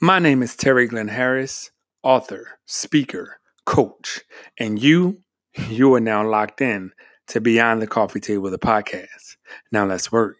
My 0.00 0.20
name 0.20 0.44
is 0.44 0.54
Terry 0.54 0.86
Glenn 0.86 1.08
Harris, 1.08 1.72
author, 2.04 2.60
speaker, 2.66 3.40
coach, 3.66 4.20
and 4.56 4.80
you, 4.80 5.24
you 5.68 5.92
are 5.92 5.98
now 5.98 6.24
locked 6.24 6.60
in 6.60 6.92
to 7.26 7.40
Beyond 7.40 7.82
the 7.82 7.88
Coffee 7.88 8.20
Table, 8.20 8.48
the 8.48 8.60
podcast. 8.60 9.36
Now 9.72 9.86
let's 9.86 10.12
work. 10.12 10.36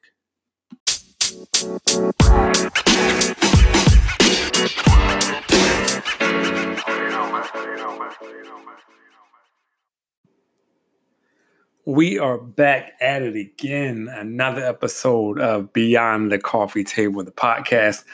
We 11.89 12.19
are 12.19 12.37
back 12.37 12.93
at 13.01 13.23
it 13.23 13.35
again. 13.35 14.11
Another 14.15 14.63
episode 14.63 15.41
of 15.41 15.73
Beyond 15.73 16.31
the 16.31 16.39
Coffee 16.39 16.85
Table, 16.85 17.25
the 17.25 17.31
podcast. 17.31 18.05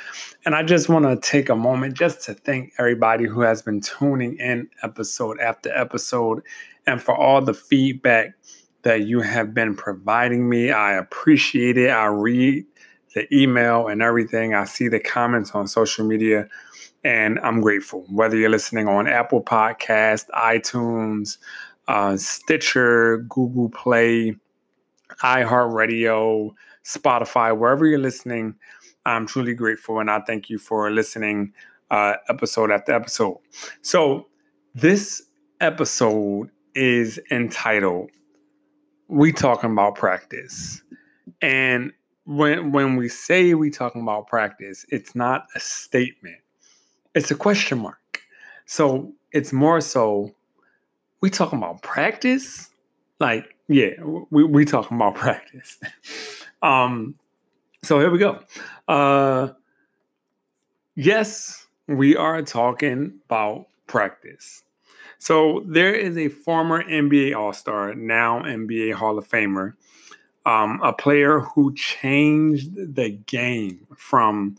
And 0.44 0.54
I 0.54 0.62
just 0.62 0.88
want 0.88 1.06
to 1.06 1.28
take 1.28 1.48
a 1.48 1.56
moment 1.56 1.94
just 1.94 2.22
to 2.26 2.34
thank 2.34 2.72
everybody 2.78 3.26
who 3.26 3.40
has 3.40 3.62
been 3.62 3.80
tuning 3.80 4.36
in 4.36 4.68
episode 4.84 5.40
after 5.40 5.76
episode 5.76 6.44
and 6.86 7.02
for 7.02 7.16
all 7.16 7.42
the 7.42 7.52
feedback 7.52 8.36
that 8.82 9.06
you 9.08 9.22
have 9.22 9.52
been 9.52 9.74
providing 9.74 10.48
me. 10.48 10.70
I 10.70 10.92
appreciate 10.92 11.76
it. 11.76 11.90
I 11.90 12.06
read 12.06 12.64
the 13.16 13.26
email 13.36 13.88
and 13.88 14.02
everything, 14.02 14.54
I 14.54 14.66
see 14.66 14.86
the 14.86 15.00
comments 15.00 15.50
on 15.50 15.66
social 15.66 16.06
media, 16.06 16.48
and 17.02 17.40
I'm 17.40 17.60
grateful. 17.60 18.04
Whether 18.08 18.36
you're 18.36 18.50
listening 18.50 18.86
on 18.86 19.08
Apple 19.08 19.42
Podcast, 19.42 20.26
iTunes, 20.30 21.38
uh, 21.88 22.16
Stitcher, 22.16 23.18
Google 23.28 23.68
Play, 23.70 24.36
iHeartRadio, 25.22 26.50
Spotify, 26.84 27.56
wherever 27.56 27.86
you're 27.86 27.98
listening, 27.98 28.54
I'm 29.06 29.26
truly 29.26 29.54
grateful 29.54 30.00
and 30.00 30.10
I 30.10 30.20
thank 30.20 30.48
you 30.48 30.58
for 30.58 30.90
listening 30.90 31.52
uh, 31.90 32.14
episode 32.28 32.70
after 32.70 32.92
episode. 32.92 33.38
So, 33.82 34.26
this 34.74 35.22
episode 35.60 36.50
is 36.74 37.20
entitled 37.30 38.10
We 39.08 39.32
Talking 39.32 39.72
About 39.72 39.94
Practice. 39.94 40.82
And 41.40 41.92
when 42.24 42.72
when 42.72 42.96
we 42.96 43.08
say 43.08 43.54
we 43.54 43.70
talking 43.70 44.00
about 44.02 44.26
practice, 44.26 44.86
it's 44.88 45.14
not 45.14 45.46
a 45.54 45.60
statement. 45.60 46.38
It's 47.14 47.30
a 47.30 47.34
question 47.34 47.78
mark. 47.78 48.22
So, 48.66 49.12
it's 49.32 49.52
more 49.52 49.80
so 49.80 50.34
we 51.24 51.30
talking 51.30 51.58
about 51.58 51.80
practice? 51.80 52.68
Like, 53.18 53.56
yeah, 53.66 53.92
we 54.28 54.44
we 54.44 54.66
talking 54.66 54.98
about 54.98 55.14
practice. 55.24 55.78
um, 56.60 57.14
so 57.82 57.98
here 57.98 58.10
we 58.10 58.18
go. 58.18 58.40
Uh, 58.86 59.48
yes, 60.94 61.66
we 61.88 62.14
are 62.14 62.42
talking 62.42 63.20
about 63.24 63.68
practice. 63.86 64.64
So 65.16 65.64
there 65.66 65.94
is 65.94 66.18
a 66.18 66.28
former 66.28 66.84
NBA 66.84 67.34
All 67.34 67.54
Star, 67.54 67.94
now 67.94 68.40
NBA 68.40 68.92
Hall 68.92 69.16
of 69.16 69.26
Famer, 69.26 69.72
um, 70.44 70.78
a 70.82 70.92
player 70.92 71.40
who 71.40 71.74
changed 71.74 72.74
the 72.74 73.08
game 73.08 73.86
from 73.96 74.56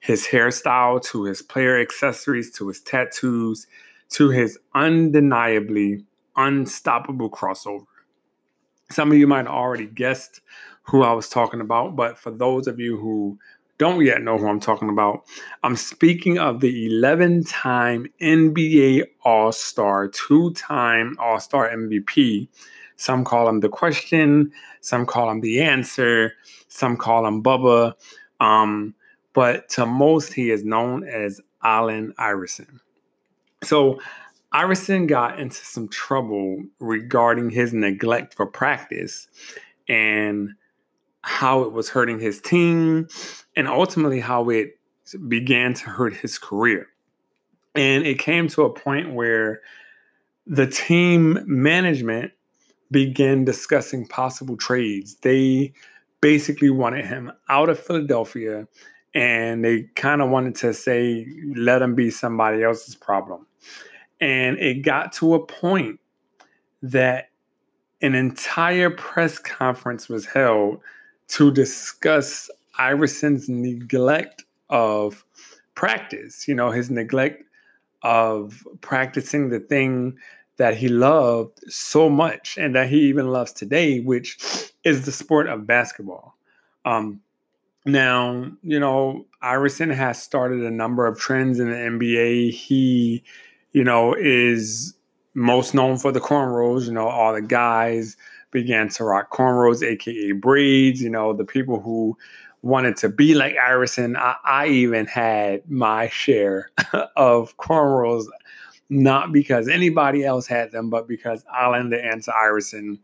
his 0.00 0.26
hairstyle 0.26 1.00
to 1.10 1.22
his 1.22 1.42
player 1.42 1.80
accessories 1.80 2.50
to 2.54 2.66
his 2.66 2.80
tattoos 2.80 3.68
to 4.10 4.30
his 4.30 4.58
undeniably 4.74 6.04
unstoppable 6.38 7.28
crossover. 7.28 7.84
Some 8.90 9.12
of 9.12 9.18
you 9.18 9.26
might 9.26 9.44
have 9.44 9.54
already 9.54 9.86
guessed 9.86 10.40
who 10.84 11.02
I 11.02 11.12
was 11.12 11.28
talking 11.28 11.60
about, 11.60 11.96
but 11.96 12.18
for 12.18 12.30
those 12.30 12.66
of 12.66 12.80
you 12.80 12.96
who 12.96 13.38
don't 13.76 14.02
yet 14.02 14.22
know 14.22 14.38
who 14.38 14.48
I'm 14.48 14.60
talking 14.60 14.88
about, 14.88 15.24
I'm 15.62 15.76
speaking 15.76 16.38
of 16.38 16.60
the 16.60 16.86
11 16.86 17.44
time 17.44 18.06
NBA 18.20 19.04
All 19.24 19.52
Star, 19.52 20.08
two 20.08 20.52
time 20.54 21.16
All 21.20 21.38
Star 21.38 21.68
MVP. 21.68 22.48
Some 22.96 23.24
call 23.24 23.48
him 23.48 23.60
the 23.60 23.68
question, 23.68 24.50
some 24.80 25.06
call 25.06 25.30
him 25.30 25.40
the 25.40 25.60
answer, 25.60 26.32
some 26.68 26.96
call 26.96 27.26
him 27.26 27.42
Bubba. 27.42 27.92
Um, 28.40 28.94
but 29.34 29.68
to 29.70 29.86
most, 29.86 30.32
he 30.32 30.50
is 30.50 30.64
known 30.64 31.06
as 31.06 31.40
Allen 31.62 32.14
Iverson. 32.18 32.80
So 33.62 34.00
Iverson 34.52 35.06
got 35.06 35.38
into 35.38 35.64
some 35.64 35.88
trouble 35.88 36.64
regarding 36.78 37.50
his 37.50 37.72
neglect 37.72 38.34
for 38.34 38.46
practice 38.46 39.28
and 39.88 40.50
how 41.22 41.62
it 41.62 41.72
was 41.72 41.90
hurting 41.90 42.18
his 42.18 42.40
team 42.40 43.08
and 43.56 43.68
ultimately 43.68 44.20
how 44.20 44.48
it 44.48 44.78
began 45.28 45.74
to 45.74 45.84
hurt 45.90 46.14
his 46.14 46.38
career. 46.38 46.86
And 47.74 48.06
it 48.06 48.18
came 48.18 48.48
to 48.48 48.62
a 48.62 48.72
point 48.72 49.14
where 49.14 49.60
the 50.46 50.66
team 50.66 51.38
management 51.46 52.32
began 52.90 53.44
discussing 53.44 54.06
possible 54.06 54.56
trades. 54.56 55.16
They 55.16 55.74
basically 56.20 56.70
wanted 56.70 57.04
him 57.04 57.30
out 57.48 57.68
of 57.68 57.78
Philadelphia 57.78 58.66
and 59.14 59.64
they 59.64 59.82
kind 59.94 60.22
of 60.22 60.30
wanted 60.30 60.54
to 60.56 60.72
say, 60.72 61.26
let 61.54 61.82
him 61.82 61.94
be 61.94 62.10
somebody 62.10 62.62
else's 62.62 62.94
problem. 62.94 63.46
And 64.20 64.58
it 64.58 64.82
got 64.82 65.12
to 65.14 65.34
a 65.34 65.44
point 65.44 66.00
that 66.82 67.30
an 68.00 68.14
entire 68.14 68.90
press 68.90 69.38
conference 69.38 70.08
was 70.08 70.26
held 70.26 70.80
to 71.28 71.50
discuss 71.50 72.50
Iverson's 72.78 73.48
neglect 73.48 74.44
of 74.70 75.24
practice, 75.74 76.46
you 76.48 76.54
know, 76.54 76.70
his 76.70 76.90
neglect 76.90 77.44
of 78.02 78.66
practicing 78.80 79.48
the 79.48 79.60
thing 79.60 80.16
that 80.56 80.76
he 80.76 80.88
loved 80.88 81.58
so 81.72 82.08
much 82.08 82.56
and 82.58 82.74
that 82.74 82.88
he 82.88 83.00
even 83.02 83.28
loves 83.28 83.52
today, 83.52 84.00
which 84.00 84.72
is 84.84 85.04
the 85.04 85.12
sport 85.12 85.48
of 85.48 85.66
basketball. 85.66 86.36
Um, 86.84 87.20
now, 87.84 88.50
you 88.62 88.80
know, 88.80 89.26
Iverson 89.40 89.90
has 89.90 90.20
started 90.22 90.62
a 90.62 90.70
number 90.70 91.06
of 91.06 91.18
trends 91.18 91.60
in 91.60 91.70
the 91.70 91.76
NBA. 91.76 92.52
He 92.52 93.24
you 93.78 93.84
know, 93.84 94.12
is 94.12 94.92
most 95.34 95.72
known 95.72 95.98
for 95.98 96.10
the 96.10 96.18
cornrows. 96.18 96.86
You 96.86 96.92
know, 96.92 97.06
all 97.06 97.32
the 97.32 97.40
guys 97.40 98.16
began 98.50 98.88
to 98.88 99.04
rock 99.04 99.30
cornrows, 99.30 99.84
aka 99.84 100.32
braids. 100.32 101.00
You 101.00 101.10
know, 101.10 101.32
the 101.32 101.44
people 101.44 101.80
who 101.80 102.18
wanted 102.62 102.96
to 102.96 103.08
be 103.08 103.34
like 103.34 103.54
Iverson. 103.56 104.16
I, 104.16 104.34
I 104.44 104.66
even 104.66 105.06
had 105.06 105.62
my 105.70 106.08
share 106.08 106.72
of 107.16 107.56
cornrows, 107.56 108.24
not 108.88 109.32
because 109.32 109.68
anybody 109.68 110.24
else 110.24 110.48
had 110.48 110.72
them, 110.72 110.90
but 110.90 111.06
because 111.06 111.44
the 111.44 112.00
Answer 112.04 112.32
Iverson 112.34 112.98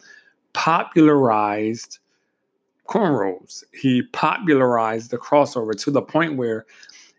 popularized 0.55 2.01
cornrows. 2.89 3.62
He 3.73 4.03
popularized 4.12 5.12
the 5.12 5.19
crossover 5.19 5.77
to 5.85 5.93
the 5.93 6.03
point 6.03 6.37
where 6.37 6.67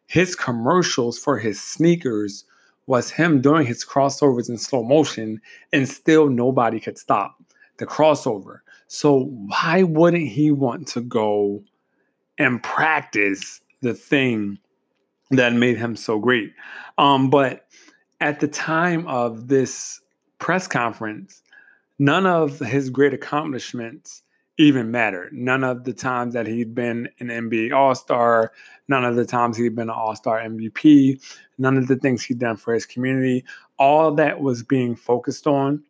his 0.08 0.36
commercials 0.36 1.18
for 1.18 1.40
his 1.40 1.62
sneakers 1.62 2.44
was 2.88 3.12
him 3.12 3.42
doing 3.42 3.66
his 3.66 3.86
crossovers 3.86 4.50
in 4.50 4.58
slow 4.58 4.84
motion 4.84 5.42
and 5.74 5.90
still 5.90 6.30
nobody 6.30 6.80
could 6.80 6.98
stop 6.98 7.36
the 7.78 7.86
crossover. 7.86 8.60
So 8.88 9.26
why 9.48 9.84
wouldn't 9.84 10.28
he 10.28 10.52
want 10.52 10.88
to 10.90 11.02
go 11.02 11.64
and 12.38 12.62
practice 12.62 13.62
the 13.82 13.94
thing 13.94 14.60
that 15.32 15.54
made 15.54 15.78
him 15.78 15.96
so 15.96 16.20
great? 16.20 16.54
Um, 16.98 17.30
but 17.30 17.68
at 18.22 18.40
the 18.40 18.48
time 18.48 19.08
of 19.08 19.48
this 19.48 20.02
press 20.40 20.68
conference, 20.68 21.42
none 21.98 22.26
of 22.26 22.60
his 22.60 22.90
great 22.90 23.14
accomplishments 23.14 24.22
even 24.58 24.92
mattered. 24.92 25.34
None 25.34 25.64
of 25.64 25.84
the 25.84 25.94
times 25.94 26.34
that 26.34 26.48
he'd 26.48 26.74
been 26.74 27.10
an 27.20 27.28
NBA 27.28 27.74
All 27.74 27.96
Star, 27.96 28.52
none 28.88 29.04
of 29.04 29.16
the 29.16 29.26
times 29.26 29.58
he'd 29.58 29.76
been 29.76 29.90
an 29.90 29.96
All 29.96 30.16
Star 30.16 30.40
MVP, 30.40 31.22
none 31.58 31.78
of 31.78 31.88
the 31.88 31.96
things 31.96 32.24
he'd 32.24 32.40
done 32.40 32.58
for 32.58 32.74
his 32.74 32.86
community. 32.86 33.44
All 33.78 34.14
that 34.16 34.40
was 34.40 34.64
being 34.64 34.96
focused 34.96 35.48
on 35.48 35.84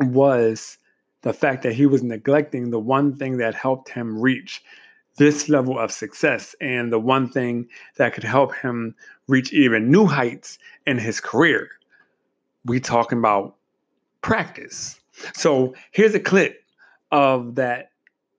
was 0.00 0.78
the 1.22 1.32
fact 1.32 1.62
that 1.62 1.74
he 1.74 1.86
was 1.86 2.02
neglecting 2.02 2.70
the 2.70 2.78
one 2.78 3.14
thing 3.14 3.38
that 3.38 3.54
helped 3.54 3.88
him 3.88 4.20
reach 4.20 4.62
this 5.16 5.48
level 5.48 5.78
of 5.78 5.90
success 5.90 6.54
and 6.60 6.92
the 6.92 6.98
one 6.98 7.28
thing 7.28 7.66
that 7.96 8.12
could 8.12 8.24
help 8.24 8.54
him 8.56 8.94
reach 9.28 9.52
even 9.52 9.90
new 9.90 10.06
heights 10.06 10.58
in 10.86 10.98
his 10.98 11.20
career. 11.20 11.70
We 12.64 12.80
talking 12.80 13.18
about 13.18 13.56
practice. 14.20 15.00
So 15.34 15.74
here's 15.92 16.14
a 16.14 16.20
clip 16.20 16.62
of 17.10 17.54
that 17.56 17.90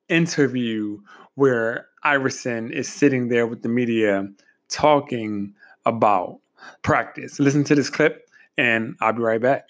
interview 0.10 1.00
where 1.36 1.88
Iverson 2.04 2.72
is 2.72 2.88
sitting 2.88 3.28
there 3.28 3.48
with 3.48 3.62
the 3.62 3.70
media 3.70 4.28
talking 4.70 5.54
about 5.86 6.40
practice. 6.82 7.40
Listen 7.40 7.64
to 7.66 7.76
this 7.76 7.90
clip 7.90 8.28
and 8.58 8.96
I'll 9.02 9.14
be 9.14 9.22
right 9.22 9.42
back. 9.42 9.68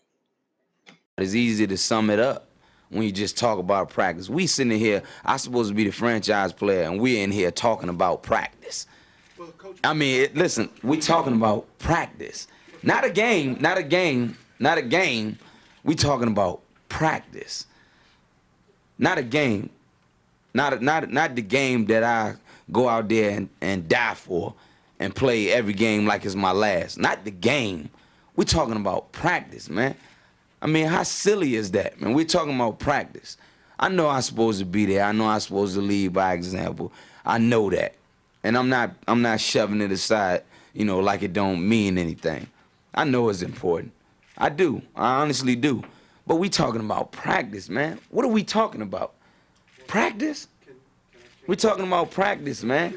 It's 1.18 1.34
easy 1.34 1.66
to 1.68 1.78
sum 1.78 2.10
it 2.10 2.20
up 2.20 2.48
when 2.90 3.04
you 3.04 3.12
just 3.12 3.38
talk 3.38 3.60
about 3.60 3.90
practice. 3.90 4.30
We 4.30 4.48
sitting 4.48 4.78
here, 4.78 5.04
I 5.26 5.38
supposed 5.38 5.70
to 5.70 5.76
be 5.76 5.84
the 5.84 5.92
franchise 5.92 6.54
player, 6.54 6.84
and 6.84 7.00
we're 7.00 7.24
in 7.24 7.32
here 7.32 7.52
talking 7.52 7.90
about 7.90 8.24
practice. 8.24 8.86
I 9.84 9.94
mean, 9.94 10.22
it, 10.22 10.36
listen, 10.36 10.70
we 10.84 10.98
talking 10.98 11.34
about 11.34 11.66
practice, 11.80 12.48
not 12.84 13.04
a 13.04 13.10
game, 13.10 13.58
not 13.60 13.78
a 13.78 13.84
game, 13.84 14.38
not 14.60 14.78
a 14.78 14.82
game. 14.82 15.40
We 15.84 15.96
talking 15.96 16.28
about 16.28 16.62
practice, 16.90 17.66
not 18.98 19.18
a 19.18 19.24
game, 19.24 19.70
not 20.54 20.82
not 20.82 21.12
not 21.12 21.36
the 21.36 21.42
game 21.42 21.86
that 21.88 22.04
I 22.04 22.36
go 22.72 22.90
out 22.90 23.10
there 23.10 23.32
and, 23.32 23.50
and 23.62 23.88
die 23.88 24.14
for 24.16 24.54
and 25.00 25.16
play 25.16 25.52
every 25.52 25.74
game 25.74 26.06
like 26.06 26.26
it's 26.26 26.36
my 26.36 26.52
last. 26.52 26.98
Not 26.98 27.24
the 27.24 27.32
game. 27.32 27.90
We're 28.36 28.46
talking 28.46 28.76
about 28.76 29.12
practice, 29.12 29.70
man. 29.70 29.96
I 30.62 30.68
mean, 30.68 30.88
how 30.88 31.04
silly 31.04 31.56
is 31.56 31.72
that, 31.72 32.02
man? 32.02 32.14
We're 32.14 32.26
talking 32.26 32.56
about 32.56 32.80
practice. 32.80 33.38
I 33.80 33.90
know 33.90 34.10
I'm 34.10 34.22
supposed 34.22 34.60
to 34.60 34.66
be 34.66 34.86
there. 34.86 35.04
I 35.04 35.12
know 35.12 35.28
I'm 35.28 35.40
supposed 35.40 35.76
to 35.76 35.82
lead 35.82 36.14
by 36.14 36.34
example. 36.34 36.92
I 37.26 37.38
know 37.38 37.70
that. 37.70 37.94
And 38.44 38.58
I'm 38.58 38.70
not 38.70 38.92
I'm 39.08 39.22
not 39.22 39.40
shoving 39.40 39.82
it 39.82 39.92
aside, 39.92 40.44
you 40.74 40.86
know, 40.86 41.00
like 41.00 41.22
it 41.22 41.34
don't 41.34 41.68
mean 41.68 41.98
anything. 41.98 42.48
I 42.94 43.04
know 43.04 43.30
it's 43.30 43.42
important. 43.42 43.92
I 44.38 44.50
do. 44.50 44.82
I 44.96 45.22
honestly 45.22 45.56
do. 45.56 45.84
But 46.28 46.36
we 46.36 46.50
talking 46.50 46.82
about 46.82 47.14
practice, 47.14 47.70
man. 47.70 48.00
What 48.10 48.26
are 48.26 48.30
we 48.30 48.44
talking 48.44 48.82
about? 48.82 49.14
Practice? 49.88 50.50
We're 51.48 51.56
talking 51.56 51.86
about 51.88 52.12
practice, 52.12 52.62
man. 52.64 52.94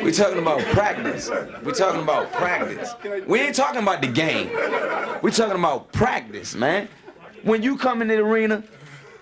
We're 0.00 0.12
talking 0.12 0.38
about 0.38 0.60
practice. 0.60 1.28
We're 1.64 1.72
talking 1.74 2.02
about 2.02 2.32
practice. 2.32 2.94
We 3.26 3.40
ain't 3.40 3.56
talking 3.56 3.82
about 3.82 4.00
the 4.00 4.06
game. 4.06 4.50
We're 5.20 5.32
talking 5.32 5.58
about 5.58 5.92
practice, 5.92 6.54
man. 6.54 6.88
When 7.42 7.64
you 7.64 7.76
come 7.76 8.00
in 8.02 8.08
the 8.08 8.18
arena 8.18 8.62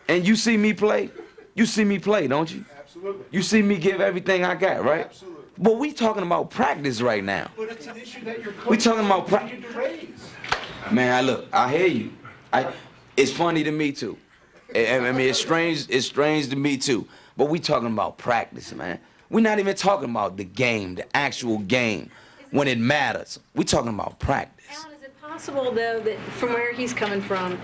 and 0.09 0.27
you 0.27 0.37
see 0.37 0.59
me 0.59 0.75
play, 0.75 1.11
you 1.55 1.65
see 1.65 1.85
me 1.85 1.99
play, 1.99 2.27
don't 2.27 2.53
you? 2.55 2.67
Absolutely. 2.79 3.25
You 3.31 3.41
see 3.41 3.63
me 3.63 3.79
give 3.79 4.03
everything 4.03 4.45
I 4.45 4.55
got, 4.55 4.85
right? 4.85 5.07
Absolutely. 5.07 5.45
But 5.57 5.79
we 5.79 5.93
talking 5.93 6.23
about 6.23 6.51
practice 6.51 7.01
right 7.01 7.25
now. 7.25 7.51
But 7.57 7.71
it's 7.71 7.87
an 7.87 7.97
issue 7.97 8.25
that 8.25 8.43
your 8.43 8.53
coach 8.53 8.69
We 8.69 8.77
talking 8.77 9.07
about 9.07 9.27
pra- 9.27 9.39
continue 9.41 9.71
to 9.71 9.79
raise. 9.79 10.32
Man, 10.91 11.15
I 11.15 11.21
look, 11.21 11.47
I 11.53 11.71
hear 11.71 11.87
you. 11.87 12.13
I, 12.53 12.73
it's 13.17 13.33
funny 13.33 13.63
to 13.65 13.71
me 13.71 13.93
too. 13.93 14.19
I, 14.75 14.99
I 14.99 15.13
mean, 15.13 15.29
it's 15.29 15.39
strange. 15.39 15.87
It's 15.89 16.07
strange 16.07 16.49
to 16.51 16.57
me 16.57 16.77
too. 16.77 17.07
But 17.37 17.47
we 17.49 17.59
talking 17.61 17.89
about 17.89 18.19
practice, 18.19 18.75
man. 18.75 18.99
We're 19.31 19.41
not 19.41 19.59
even 19.59 19.75
talking 19.75 20.11
about 20.11 20.37
the 20.37 20.45
game, 20.45 20.97
the 20.97 21.17
actual 21.17 21.59
game, 21.59 22.11
when 22.51 22.69
it 22.69 22.79
matters. 22.79 23.39
We're 23.55 23.63
talking 23.63 23.89
about 23.89 24.19
practice. 24.19 24.67
Allen, 24.85 24.99
is 24.99 25.05
it 25.05 25.21
possible 25.21 25.73
though 25.73 26.01
that 26.01 26.19
from 26.33 26.53
where 26.53 26.75
he's 26.75 26.93
coming 26.93 27.23
from, 27.23 27.59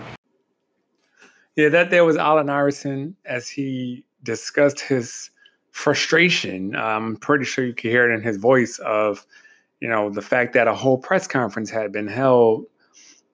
Yeah, 1.56 1.68
that 1.68 1.90
there 1.90 2.04
was 2.04 2.16
Allen 2.16 2.48
Iverson 2.48 3.16
as 3.26 3.48
he 3.48 4.04
discussed 4.22 4.80
his 4.80 5.30
frustration. 5.72 6.74
I'm 6.74 7.16
pretty 7.16 7.44
sure 7.44 7.64
you 7.64 7.74
could 7.74 7.90
hear 7.90 8.10
it 8.10 8.14
in 8.14 8.22
his 8.22 8.36
voice 8.38 8.78
of, 8.78 9.26
you 9.80 9.88
know, 9.88 10.08
the 10.08 10.22
fact 10.22 10.54
that 10.54 10.66
a 10.66 10.74
whole 10.74 10.98
press 10.98 11.26
conference 11.26 11.68
had 11.68 11.92
been 11.92 12.08
held 12.08 12.64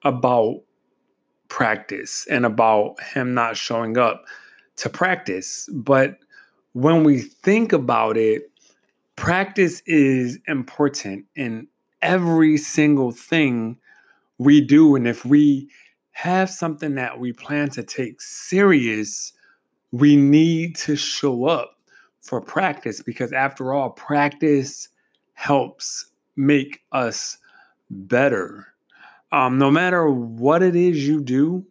about 0.05 0.61
practice 1.49 2.25
and 2.29 2.45
about 2.45 3.01
him 3.01 3.33
not 3.33 3.57
showing 3.57 3.97
up 3.97 4.23
to 4.77 4.89
practice. 4.89 5.69
But 5.73 6.17
when 6.73 7.03
we 7.03 7.19
think 7.19 7.73
about 7.73 8.17
it, 8.17 8.49
practice 9.15 9.81
is 9.85 10.39
important 10.47 11.25
in 11.35 11.67
every 12.01 12.57
single 12.57 13.11
thing 13.11 13.77
we 14.37 14.61
do. 14.61 14.95
And 14.95 15.07
if 15.07 15.25
we 15.25 15.69
have 16.11 16.49
something 16.49 16.95
that 16.95 17.19
we 17.19 17.33
plan 17.33 17.69
to 17.71 17.83
take 17.83 18.21
serious, 18.21 19.33
we 19.91 20.15
need 20.15 20.75
to 20.77 20.95
show 20.95 21.45
up 21.45 21.77
for 22.21 22.41
practice 22.41 23.01
because, 23.01 23.31
after 23.31 23.73
all, 23.73 23.91
practice 23.91 24.89
helps 25.33 26.07
make 26.35 26.81
us 26.91 27.37
better. 27.89 28.67
Um, 29.31 29.57
no 29.57 29.71
matter 29.71 30.09
what 30.09 30.63
it 30.63 30.75
is 30.75 31.07
you 31.07 31.21
do, 31.21 31.65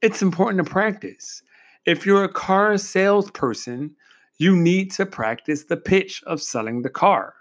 it's 0.00 0.22
important 0.22 0.64
to 0.64 0.70
practice. 0.70 1.42
If 1.84 2.06
you're 2.06 2.24
a 2.24 2.32
car 2.32 2.76
salesperson, 2.78 3.94
you 4.38 4.56
need 4.56 4.90
to 4.92 5.04
practice 5.04 5.64
the 5.64 5.76
pitch 5.76 6.22
of 6.26 6.40
selling 6.40 6.82
the 6.82 6.90
car. 6.90 7.34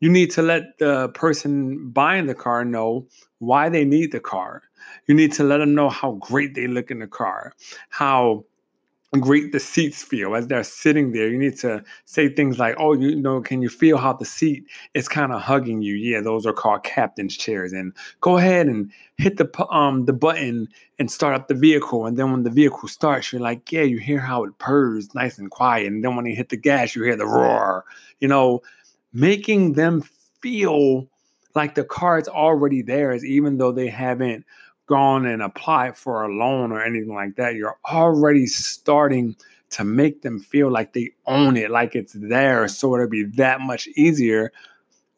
You 0.00 0.10
need 0.10 0.30
to 0.32 0.42
let 0.42 0.78
the 0.78 1.08
person 1.10 1.90
buying 1.90 2.26
the 2.26 2.34
car 2.34 2.64
know 2.64 3.06
why 3.38 3.70
they 3.70 3.84
need 3.84 4.12
the 4.12 4.20
car. 4.20 4.62
You 5.06 5.14
need 5.14 5.32
to 5.32 5.44
let 5.44 5.58
them 5.58 5.74
know 5.74 5.88
how 5.88 6.12
great 6.12 6.54
they 6.54 6.66
look 6.66 6.90
in 6.90 6.98
the 6.98 7.06
car, 7.06 7.54
how 7.88 8.44
great 9.20 9.52
the 9.52 9.60
seats 9.60 10.02
feel 10.02 10.34
as 10.34 10.46
they're 10.48 10.62
sitting 10.64 11.12
there. 11.12 11.28
You 11.28 11.38
need 11.38 11.56
to 11.58 11.82
say 12.04 12.28
things 12.28 12.58
like, 12.58 12.74
"Oh, 12.78 12.92
you 12.92 13.16
know, 13.16 13.40
can 13.40 13.62
you 13.62 13.68
feel 13.68 13.96
how 13.96 14.12
the 14.12 14.24
seat 14.24 14.64
is 14.94 15.08
kind 15.08 15.32
of 15.32 15.40
hugging 15.40 15.80
you?" 15.82 15.94
Yeah, 15.94 16.20
those 16.20 16.44
are 16.46 16.52
called 16.52 16.82
captain's 16.84 17.36
chairs. 17.36 17.72
And 17.72 17.92
go 18.20 18.36
ahead 18.36 18.66
and 18.66 18.90
hit 19.16 19.36
the 19.38 19.48
um 19.70 20.04
the 20.04 20.12
button 20.12 20.68
and 20.98 21.10
start 21.10 21.34
up 21.34 21.48
the 21.48 21.54
vehicle. 21.54 22.06
And 22.06 22.16
then 22.18 22.32
when 22.32 22.42
the 22.42 22.50
vehicle 22.50 22.88
starts, 22.88 23.32
you're 23.32 23.40
like, 23.40 23.70
"Yeah, 23.72 23.82
you 23.82 23.98
hear 23.98 24.20
how 24.20 24.44
it 24.44 24.58
purrs, 24.58 25.14
nice 25.14 25.38
and 25.38 25.50
quiet." 25.50 25.86
And 25.86 26.04
then 26.04 26.16
when 26.16 26.26
you 26.26 26.36
hit 26.36 26.50
the 26.50 26.56
gas, 26.56 26.94
you 26.94 27.02
hear 27.04 27.16
the 27.16 27.26
roar. 27.26 27.84
You 28.20 28.28
know, 28.28 28.60
making 29.12 29.74
them 29.74 30.02
feel 30.42 31.08
like 31.54 31.74
the 31.74 31.84
car 31.84 32.18
is 32.18 32.28
already 32.28 32.82
theirs, 32.82 33.24
even 33.24 33.56
though 33.58 33.72
they 33.72 33.88
haven't 33.88 34.44
gone 34.86 35.26
and 35.26 35.42
applied 35.42 35.96
for 35.96 36.22
a 36.22 36.28
loan 36.28 36.72
or 36.72 36.82
anything 36.82 37.14
like 37.14 37.36
that. 37.36 37.54
You're 37.54 37.78
already 37.90 38.46
starting 38.46 39.36
to 39.70 39.84
make 39.84 40.22
them 40.22 40.38
feel 40.38 40.70
like 40.70 40.92
they 40.92 41.10
own 41.26 41.56
it, 41.56 41.70
like 41.70 41.94
it's 41.94 42.12
theirs. 42.12 42.76
So 42.78 42.94
it'll 42.94 43.08
be 43.08 43.24
that 43.36 43.60
much 43.60 43.88
easier 43.88 44.52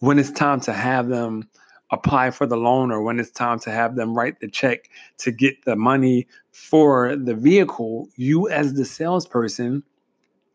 when 0.00 0.19
it's 0.19 0.31
time 0.31 0.61
to 0.61 0.73
have 0.73 1.09
them 1.09 1.49
apply 1.91 2.31
for 2.31 2.47
the 2.47 2.56
loan 2.56 2.91
or 2.91 3.03
when 3.03 3.19
it's 3.19 3.31
time 3.31 3.59
to 3.59 3.70
have 3.70 3.97
them 3.97 4.15
write 4.15 4.41
the 4.41 4.49
check 4.49 4.91
to 5.19 5.31
get 5.31 5.65
the 5.65 5.76
money 5.76 6.26
for 6.53 7.17
the 7.17 7.35
vehicle. 7.35 8.09
You, 8.17 8.49
as 8.49 8.75
the 8.75 8.85
salesperson, 8.85 9.82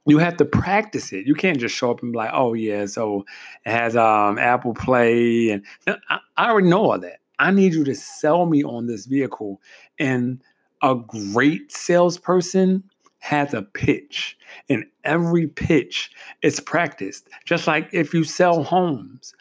you 0.05 0.17
have 0.17 0.37
to 0.37 0.45
practice 0.45 1.13
it. 1.13 1.25
You 1.25 1.33
can't 1.33 1.59
just 1.59 1.75
show 1.75 1.91
up 1.91 2.01
and 2.01 2.11
be 2.11 2.17
like, 2.17 2.31
"Oh 2.33 2.53
yeah, 2.53 2.85
so 2.85 3.25
it 3.65 3.71
has 3.71 3.95
um, 3.95 4.37
Apple 4.37 4.73
Play," 4.73 5.49
and 5.49 5.63
I, 5.87 6.19
I 6.35 6.49
already 6.49 6.67
know 6.67 6.91
all 6.91 6.99
that. 6.99 7.19
I 7.39 7.51
need 7.51 7.73
you 7.73 7.83
to 7.83 7.95
sell 7.95 8.45
me 8.45 8.63
on 8.63 8.87
this 8.87 9.05
vehicle, 9.05 9.61
and 9.99 10.41
a 10.81 10.95
great 10.95 11.71
salesperson 11.71 12.83
has 13.19 13.53
a 13.53 13.61
pitch, 13.61 14.37
and 14.69 14.85
every 15.05 15.47
pitch 15.47 16.11
is 16.41 16.59
practiced. 16.59 17.29
Just 17.45 17.67
like 17.67 17.89
if 17.93 18.13
you 18.13 18.23
sell 18.23 18.63
homes, 18.63 19.33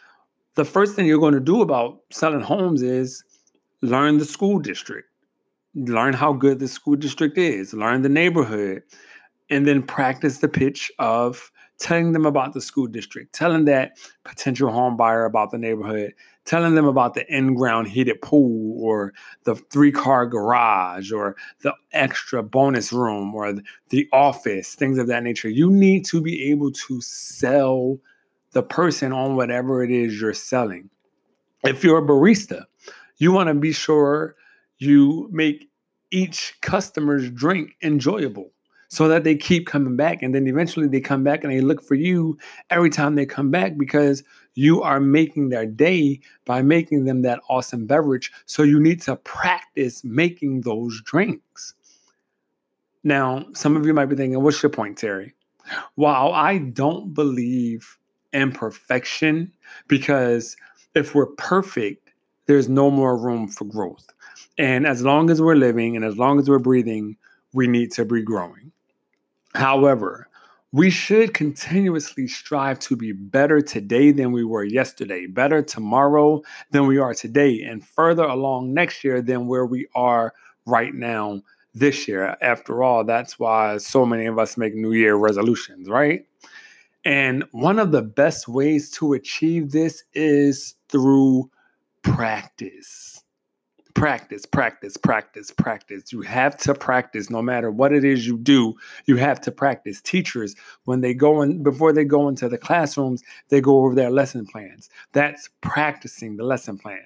the 0.55 0.65
first 0.65 0.95
thing 0.95 1.05
you're 1.05 1.19
going 1.19 1.33
to 1.33 1.39
do 1.39 1.61
about 1.61 1.99
selling 2.11 2.41
homes 2.41 2.81
is 2.81 3.23
learn 3.81 4.19
the 4.19 4.25
school 4.25 4.59
district, 4.59 5.09
learn 5.75 6.13
how 6.13 6.31
good 6.31 6.59
the 6.59 6.67
school 6.67 6.95
district 6.95 7.37
is, 7.37 7.73
learn 7.73 8.03
the 8.03 8.09
neighborhood 8.09 8.83
and 9.49 9.67
then 9.67 9.83
practice 9.83 10.37
the 10.37 10.47
pitch 10.47 10.91
of 10.99 11.51
telling 11.79 12.13
them 12.13 12.25
about 12.25 12.53
the 12.53 12.61
school 12.61 12.87
district, 12.87 13.33
telling 13.33 13.65
that 13.65 13.97
potential 14.23 14.71
home 14.71 14.95
buyer 14.95 15.25
about 15.25 15.51
the 15.51 15.57
neighborhood, 15.57 16.13
telling 16.45 16.75
them 16.75 16.85
about 16.85 17.13
the 17.13 17.25
in-ground 17.35 17.87
heated 17.87 18.21
pool 18.21 18.77
or 18.81 19.13
the 19.43 19.55
three-car 19.55 20.25
garage 20.25 21.11
or 21.11 21.35
the 21.61 21.73
extra 21.91 22.43
bonus 22.43 22.93
room 22.93 23.33
or 23.33 23.53
the 23.89 24.07
office, 24.13 24.75
things 24.75 24.97
of 24.97 25.07
that 25.07 25.23
nature. 25.23 25.49
You 25.49 25.71
need 25.71 26.05
to 26.05 26.21
be 26.21 26.51
able 26.51 26.71
to 26.71 27.01
sell 27.01 27.99
the 28.51 28.63
person 28.63 29.11
on 29.11 29.35
whatever 29.35 29.83
it 29.83 29.91
is 29.91 30.21
you're 30.21 30.33
selling. 30.33 30.89
If 31.63 31.83
you're 31.83 31.99
a 31.99 32.07
barista, 32.07 32.65
you 33.17 33.31
want 33.31 33.47
to 33.47 33.53
be 33.55 33.71
sure 33.71 34.35
you 34.77 35.29
make 35.31 35.69
each 36.11 36.55
customer's 36.61 37.31
drink 37.31 37.75
enjoyable 37.81 38.51
so 38.93 39.07
that 39.07 39.23
they 39.23 39.35
keep 39.35 39.65
coming 39.65 39.95
back. 39.95 40.21
And 40.21 40.35
then 40.35 40.45
eventually 40.45 40.87
they 40.87 41.01
come 41.01 41.23
back 41.23 41.43
and 41.43 41.51
they 41.51 41.61
look 41.61 41.81
for 41.81 41.95
you 41.95 42.37
every 42.69 42.91
time 42.91 43.15
they 43.15 43.25
come 43.25 43.49
back 43.49 43.75
because 43.75 44.23
you 44.53 44.83
are 44.83 44.99
making 44.99 45.49
their 45.49 45.65
day 45.65 46.19
by 46.45 46.61
making 46.61 47.05
them 47.05 47.23
that 47.23 47.39
awesome 47.49 47.87
beverage. 47.87 48.31
So 48.45 48.61
you 48.61 48.79
need 48.79 49.01
to 49.01 49.15
practice 49.15 50.03
making 50.03 50.61
those 50.61 51.01
drinks. 51.01 51.73
Now, 53.03 53.47
some 53.53 53.75
of 53.75 53.87
you 53.87 53.95
might 53.95 54.05
be 54.05 54.15
thinking, 54.15 54.39
what's 54.43 54.61
your 54.61 54.69
point, 54.69 54.99
Terry? 54.99 55.33
While 55.95 56.31
I 56.31 56.59
don't 56.59 57.15
believe 57.15 57.97
in 58.31 58.51
perfection, 58.51 59.51
because 59.87 60.55
if 60.93 61.15
we're 61.15 61.33
perfect, 61.37 62.11
there's 62.45 62.69
no 62.69 62.91
more 62.91 63.17
room 63.17 63.47
for 63.47 63.65
growth. 63.65 64.05
And 64.59 64.85
as 64.85 65.01
long 65.01 65.31
as 65.31 65.41
we're 65.41 65.55
living 65.55 65.95
and 65.95 66.05
as 66.05 66.15
long 66.15 66.37
as 66.37 66.47
we're 66.47 66.59
breathing, 66.59 67.17
we 67.53 67.65
need 67.65 67.91
to 67.93 68.05
be 68.05 68.21
growing. 68.21 68.71
However, 69.55 70.27
we 70.71 70.89
should 70.89 71.35
continuously 71.35 72.27
strive 72.27 72.79
to 72.79 72.95
be 72.95 73.11
better 73.11 73.61
today 73.61 74.11
than 74.11 74.31
we 74.31 74.43
were 74.43 74.63
yesterday, 74.63 75.27
better 75.27 75.61
tomorrow 75.61 76.41
than 76.71 76.87
we 76.87 76.97
are 76.97 77.13
today, 77.13 77.61
and 77.61 77.85
further 77.85 78.23
along 78.23 78.73
next 78.73 79.03
year 79.03 79.21
than 79.21 79.47
where 79.47 79.67
we 79.67 79.87
are 79.93 80.33
right 80.65 80.95
now 80.95 81.41
this 81.75 82.07
year. 82.07 82.35
After 82.41 82.81
all, 82.81 83.03
that's 83.03 83.37
why 83.37 83.77
so 83.77 84.03
many 84.03 84.25
of 84.25 84.39
us 84.39 84.57
make 84.57 84.73
New 84.73 84.93
Year 84.93 85.15
resolutions, 85.15 85.89
right? 85.89 86.25
And 87.05 87.43
one 87.51 87.77
of 87.77 87.91
the 87.91 88.01
best 88.01 88.47
ways 88.47 88.89
to 88.91 89.13
achieve 89.13 89.71
this 89.71 90.03
is 90.13 90.73
through 90.89 91.51
practice. 92.01 93.12
Practice, 93.93 94.45
practice, 94.45 94.97
practice, 94.97 95.51
practice. 95.51 96.11
You 96.11 96.21
have 96.21 96.57
to 96.57 96.73
practice 96.73 97.29
no 97.29 97.41
matter 97.41 97.69
what 97.69 97.93
it 97.93 98.03
is 98.03 98.25
you 98.25 98.37
do. 98.37 98.73
You 99.05 99.17
have 99.17 99.39
to 99.41 99.51
practice. 99.51 100.01
Teachers, 100.01 100.55
when 100.85 101.01
they 101.01 101.13
go 101.13 101.41
in, 101.41 101.61
before 101.61 101.93
they 101.93 102.03
go 102.03 102.27
into 102.27 102.49
the 102.49 102.57
classrooms, 102.57 103.23
they 103.49 103.61
go 103.61 103.83
over 103.85 103.93
their 103.93 104.09
lesson 104.09 104.45
plans. 104.45 104.89
That's 105.13 105.49
practicing 105.61 106.37
the 106.37 106.43
lesson 106.43 106.77
plan 106.77 107.03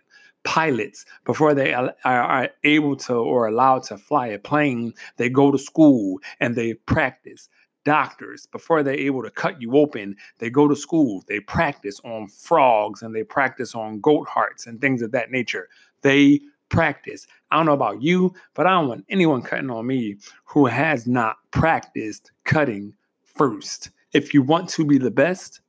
pilots 0.47 1.05
before 1.25 1.53
they 1.53 1.73
are, 1.73 2.49
able 2.63 2.95
to 2.95 3.13
or 3.13 3.47
allowed 3.47 3.83
to 3.83 3.97
fly 3.97 4.27
a 4.27 4.39
plane 4.39 4.93
they 5.17 5.29
go 5.29 5.51
to 5.51 5.57
school 5.57 6.19
and 6.39 6.55
they 6.55 6.73
practice 6.73 7.49
doctors 7.83 8.45
before 8.45 8.81
they're 8.81 8.93
able 8.93 9.21
to 9.21 9.29
cut 9.29 9.61
you 9.61 9.75
open 9.75 10.15
they 10.39 10.49
go 10.49 10.65
to 10.65 10.75
school 10.75 11.21
they 11.27 11.41
practice 11.41 11.99
on 12.05 12.27
frogs 12.27 13.01
and 13.01 13.13
they 13.13 13.23
practice 13.23 13.75
on 13.75 13.99
goat 13.99 14.25
hearts 14.25 14.67
and 14.67 14.79
things 14.79 15.01
of 15.01 15.11
that 15.11 15.31
nature 15.31 15.67
they 16.01 16.39
practice 16.69 17.27
i 17.51 17.57
don't 17.57 17.65
know 17.65 17.73
about 17.73 18.01
you 18.01 18.33
but 18.53 18.65
i 18.65 18.71
don't 18.71 18.87
want 18.87 19.05
anyone 19.09 19.41
cutting 19.41 19.69
on 19.69 19.85
me 19.85 20.15
who 20.45 20.65
has 20.65 21.07
not 21.07 21.37
practiced 21.51 22.31
cutting 22.43 22.93
first 23.23 23.89
if 24.13 24.33
you 24.33 24.41
want 24.41 24.69
to 24.69 24.85
be 24.85 24.97
the 24.97 25.11
best 25.11 25.61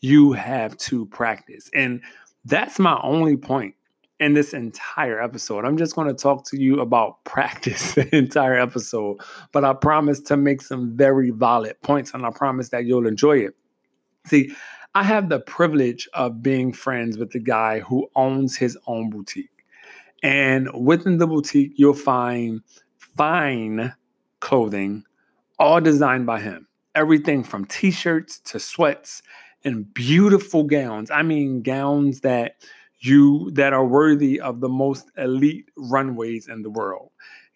you 0.00 0.32
have 0.32 0.76
to 0.76 1.06
practice 1.06 1.70
and 1.74 2.00
that's 2.44 2.78
my 2.78 3.00
only 3.02 3.36
point 3.36 3.74
in 4.20 4.34
this 4.34 4.54
entire 4.54 5.20
episode. 5.20 5.64
I'm 5.64 5.76
just 5.76 5.94
going 5.94 6.08
to 6.08 6.14
talk 6.14 6.44
to 6.46 6.60
you 6.60 6.80
about 6.80 7.24
practice 7.24 7.94
the 7.94 8.14
entire 8.14 8.58
episode, 8.58 9.18
but 9.52 9.64
I 9.64 9.72
promise 9.72 10.20
to 10.22 10.36
make 10.36 10.62
some 10.62 10.96
very 10.96 11.30
valid 11.30 11.80
points 11.82 12.14
and 12.14 12.24
I 12.24 12.30
promise 12.30 12.68
that 12.70 12.84
you'll 12.84 13.06
enjoy 13.06 13.38
it. 13.38 13.54
See, 14.26 14.54
I 14.94 15.02
have 15.02 15.28
the 15.28 15.40
privilege 15.40 16.08
of 16.14 16.42
being 16.42 16.72
friends 16.72 17.18
with 17.18 17.32
the 17.32 17.40
guy 17.40 17.80
who 17.80 18.08
owns 18.14 18.56
his 18.56 18.78
own 18.86 19.10
boutique. 19.10 19.50
And 20.24 20.70
within 20.72 21.18
the 21.18 21.26
boutique, 21.26 21.74
you'll 21.76 21.92
find 21.92 22.62
fine 22.96 23.92
clothing, 24.40 25.04
all 25.58 25.82
designed 25.82 26.24
by 26.24 26.40
him. 26.40 26.66
Everything 26.94 27.44
from 27.44 27.66
t 27.66 27.90
shirts 27.90 28.38
to 28.40 28.58
sweats 28.58 29.22
and 29.64 29.92
beautiful 29.92 30.64
gowns. 30.64 31.10
I 31.10 31.20
mean, 31.20 31.60
gowns 31.62 32.20
that 32.20 32.56
you 33.00 33.50
that 33.50 33.74
are 33.74 33.84
worthy 33.84 34.40
of 34.40 34.60
the 34.60 34.68
most 34.68 35.10
elite 35.18 35.68
runways 35.76 36.48
in 36.48 36.62
the 36.62 36.70
world. 36.70 37.10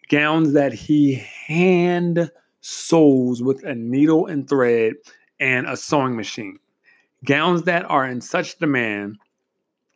Gowns 0.07 0.53
that 0.53 0.71
he 0.71 1.15
hand 1.47 2.29
sews 2.61 3.41
with 3.41 3.63
a 3.63 3.73
needle 3.73 4.27
and 4.27 4.47
thread 4.47 4.93
and 5.39 5.65
a 5.65 5.75
sewing 5.75 6.15
machine. 6.15 6.59
Gowns 7.25 7.63
that 7.63 7.89
are 7.89 8.05
in 8.05 8.21
such 8.21 8.59
demand 8.59 9.17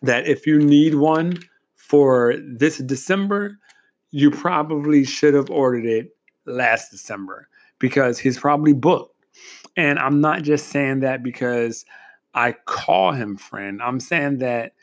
that 0.01 0.25
if 0.25 0.47
you 0.47 0.57
need 0.57 0.95
one 0.95 1.37
for 1.93 2.33
this 2.43 2.79
December, 2.79 3.59
you 4.09 4.31
probably 4.31 5.03
should 5.03 5.35
have 5.35 5.51
ordered 5.51 5.85
it 5.85 6.17
last 6.47 6.89
December 6.89 7.47
because 7.77 8.17
he's 8.17 8.39
probably 8.39 8.73
booked. 8.73 9.13
And 9.77 9.99
I'm 9.99 10.19
not 10.19 10.41
just 10.41 10.69
saying 10.69 11.01
that 11.01 11.21
because 11.21 11.85
I 12.33 12.53
call 12.65 13.11
him 13.11 13.37
friend. 13.37 13.79
I'm 13.79 13.99
saying 13.99 14.39
that 14.39 14.73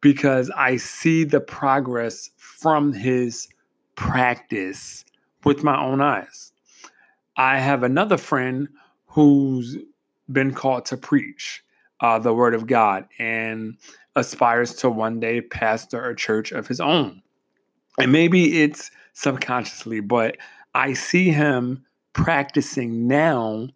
because 0.00 0.50
I 0.56 0.76
see 0.76 1.22
the 1.22 1.38
progress 1.38 2.30
from 2.36 2.94
his 2.94 3.46
practice 3.94 5.04
with 5.44 5.62
my 5.62 5.80
own 5.80 6.00
eyes. 6.00 6.50
I 7.36 7.60
have 7.60 7.84
another 7.84 8.16
friend 8.16 8.66
who's 9.06 9.76
been 10.32 10.52
called 10.52 10.86
to 10.86 10.96
preach 10.96 11.62
uh, 12.00 12.18
the 12.18 12.34
word 12.34 12.54
of 12.54 12.66
God 12.66 13.06
and 13.18 13.76
aspires 14.16 14.74
to 14.76 14.90
one 14.90 15.20
day 15.20 15.40
pastor 15.40 16.08
a 16.08 16.16
church 16.16 16.52
of 16.52 16.66
his 16.66 16.80
own. 16.80 17.22
And 17.98 18.12
maybe 18.12 18.62
it's 18.62 18.90
subconsciously, 19.12 20.00
but 20.00 20.36
I 20.74 20.94
see 20.94 21.30
him 21.30 21.84
practicing 22.12 23.06
now 23.06 23.68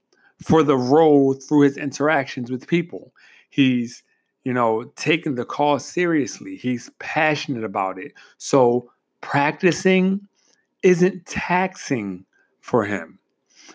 for 0.43 0.63
the 0.63 0.77
role 0.77 1.35
through 1.35 1.63
his 1.63 1.77
interactions 1.77 2.51
with 2.51 2.67
people. 2.67 3.13
He's 3.51 4.03
you 4.45 4.53
know, 4.53 4.85
taking 4.97 5.35
the 5.35 5.45
call 5.45 5.79
seriously. 5.79 6.57
He's 6.57 6.91
passionate 6.99 7.65
about 7.65 7.99
it. 7.99 8.13
So 8.37 8.91
practicing 9.23 10.29
isn't 10.83 11.27
taxing 11.27 12.27
for 12.61 12.85
him. 12.85 13.19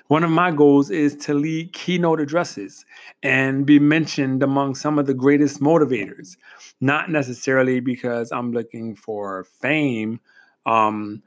One 0.08 0.24
of 0.24 0.32
my 0.32 0.51
goals 0.51 0.89
is 0.89 1.15
to 1.18 1.34
lead 1.34 1.74
keynote 1.74 2.20
addresses 2.20 2.86
and 3.22 3.65
be 3.65 3.79
mentioned 3.79 4.41
among 4.41 4.75
some 4.75 4.98
of 4.98 5.06
the 5.06 5.13
greatest 5.13 5.60
motivators, 5.60 6.38
not 6.82 7.12
necessarily 7.12 7.79
because 7.79 8.32
I'm 8.32 8.51
looking 8.51 8.96
for 8.96 9.46
fame, 9.62 10.20
um, 10.65 11.22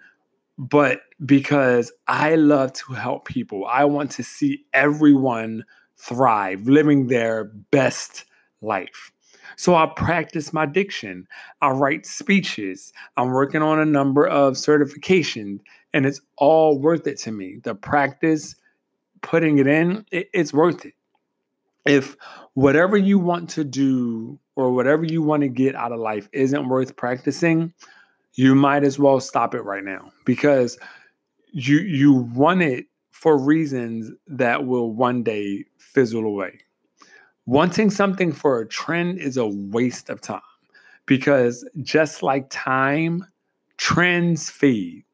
but 0.59 1.03
because 1.25 1.93
I 2.09 2.35
love 2.35 2.73
to 2.75 2.93
help 2.93 3.25
people. 3.25 3.67
I 3.67 3.85
want 3.85 4.11
to 4.13 4.25
see 4.25 4.65
everyone 4.73 5.65
thrive, 5.97 6.69
living 6.69 7.07
their 7.07 7.45
best 7.45 8.25
life. 8.61 9.13
So 9.57 9.75
I 9.75 9.87
practice 9.87 10.53
my 10.53 10.67
diction. 10.67 11.27
I 11.61 11.71
write 11.71 12.07
speeches. 12.07 12.93
I'm 13.17 13.31
working 13.31 13.63
on 13.63 13.79
a 13.79 13.85
number 13.85 14.27
of 14.27 14.55
certifications, 14.55 15.61
and 15.93 16.07
it's 16.07 16.21
all 16.37 16.79
worth 16.79 17.07
it 17.07 17.19
to 17.21 17.33
me. 17.33 17.61
The 17.63 17.75
practice, 17.75 18.57
putting 19.23 19.59
it 19.59 19.67
in, 19.67 20.05
it, 20.11 20.29
it's 20.33 20.53
worth 20.53 20.85
it. 20.85 20.95
If 21.87 22.17
whatever 22.55 22.97
you 22.97 23.19
want 23.19 23.51
to 23.51 23.65
do 23.65 24.39
or 24.55 24.73
whatever 24.73 25.05
you 25.05 25.23
want 25.23 25.43
to 25.43 25.49
get 25.49 25.75
out 25.75 25.93
of 25.93 25.99
life 25.99 26.29
isn't 26.33 26.69
worth 26.69 26.97
practicing, 26.97 27.73
you 28.35 28.55
might 28.55 28.85
as 28.85 28.99
well 28.99 29.21
stop 29.21 29.55
it 29.55 29.63
right 29.63 29.85
now 29.85 30.13
because 30.25 30.79
you 31.53 31.79
you 31.81 32.13
want 32.13 32.63
it 32.63 32.87
for 33.11 33.39
reasons 33.39 34.11
that 34.27 34.67
will 34.67 34.93
one 34.93 35.23
day 35.23 35.65
fizzle 35.79 36.25
away. 36.25 36.59
Wanting 37.47 37.91
something 37.91 38.33
for 38.33 38.61
a 38.61 38.69
trend 38.69 39.19
is 39.19 39.37
a 39.37 39.47
waste 39.47 40.09
of 40.09 40.21
time 40.21 40.41
because 41.07 41.69
just 41.83 42.23
like 42.23 42.47
time, 42.51 43.27
trends 43.77 44.49
fade. 44.49 45.05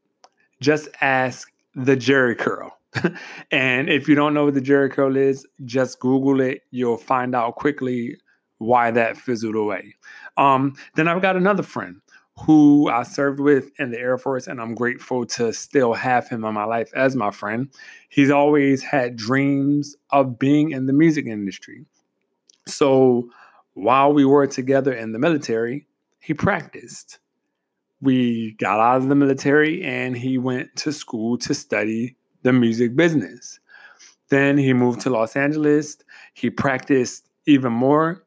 Just 0.60 0.88
ask 1.00 1.50
the 1.74 1.96
Jheri 1.96 2.36
curl. 2.36 2.77
and 3.50 3.88
if 3.88 4.08
you 4.08 4.14
don't 4.14 4.34
know 4.34 4.44
what 4.44 4.54
the 4.54 4.60
Jheri 4.60 4.90
curl 4.90 5.16
is, 5.16 5.46
just 5.64 6.00
Google 6.00 6.40
it. 6.40 6.62
You'll 6.70 6.96
find 6.96 7.34
out 7.34 7.56
quickly 7.56 8.16
why 8.58 8.90
that 8.90 9.16
fizzled 9.16 9.54
away. 9.54 9.94
Um, 10.36 10.74
then 10.94 11.08
I've 11.08 11.22
got 11.22 11.36
another 11.36 11.62
friend 11.62 12.00
who 12.46 12.88
I 12.88 13.02
served 13.02 13.40
with 13.40 13.70
in 13.78 13.90
the 13.90 13.98
Air 13.98 14.16
Force, 14.16 14.46
and 14.46 14.60
I'm 14.60 14.74
grateful 14.74 15.26
to 15.26 15.52
still 15.52 15.94
have 15.94 16.28
him 16.28 16.44
in 16.44 16.54
my 16.54 16.64
life 16.64 16.90
as 16.94 17.16
my 17.16 17.30
friend. 17.30 17.68
He's 18.08 18.30
always 18.30 18.82
had 18.82 19.16
dreams 19.16 19.96
of 20.10 20.38
being 20.38 20.70
in 20.70 20.86
the 20.86 20.92
music 20.92 21.26
industry. 21.26 21.84
So 22.66 23.30
while 23.74 24.12
we 24.12 24.24
were 24.24 24.46
together 24.46 24.92
in 24.92 25.12
the 25.12 25.18
military, 25.18 25.86
he 26.20 26.34
practiced. 26.34 27.18
We 28.00 28.52
got 28.52 28.78
out 28.78 28.98
of 28.98 29.08
the 29.08 29.14
military 29.14 29.82
and 29.82 30.16
he 30.16 30.38
went 30.38 30.76
to 30.76 30.92
school 30.92 31.38
to 31.38 31.54
study 31.54 32.17
the 32.42 32.52
music 32.52 32.97
business. 32.97 33.61
Then 34.28 34.59
he 34.59 34.73
moved 34.73 35.00
to 35.02 35.11
Los 35.11 35.37
Angeles. 35.37 35.97
He 36.35 36.50
practiced 36.50 37.28
even 37.47 37.73
more. 37.73 38.25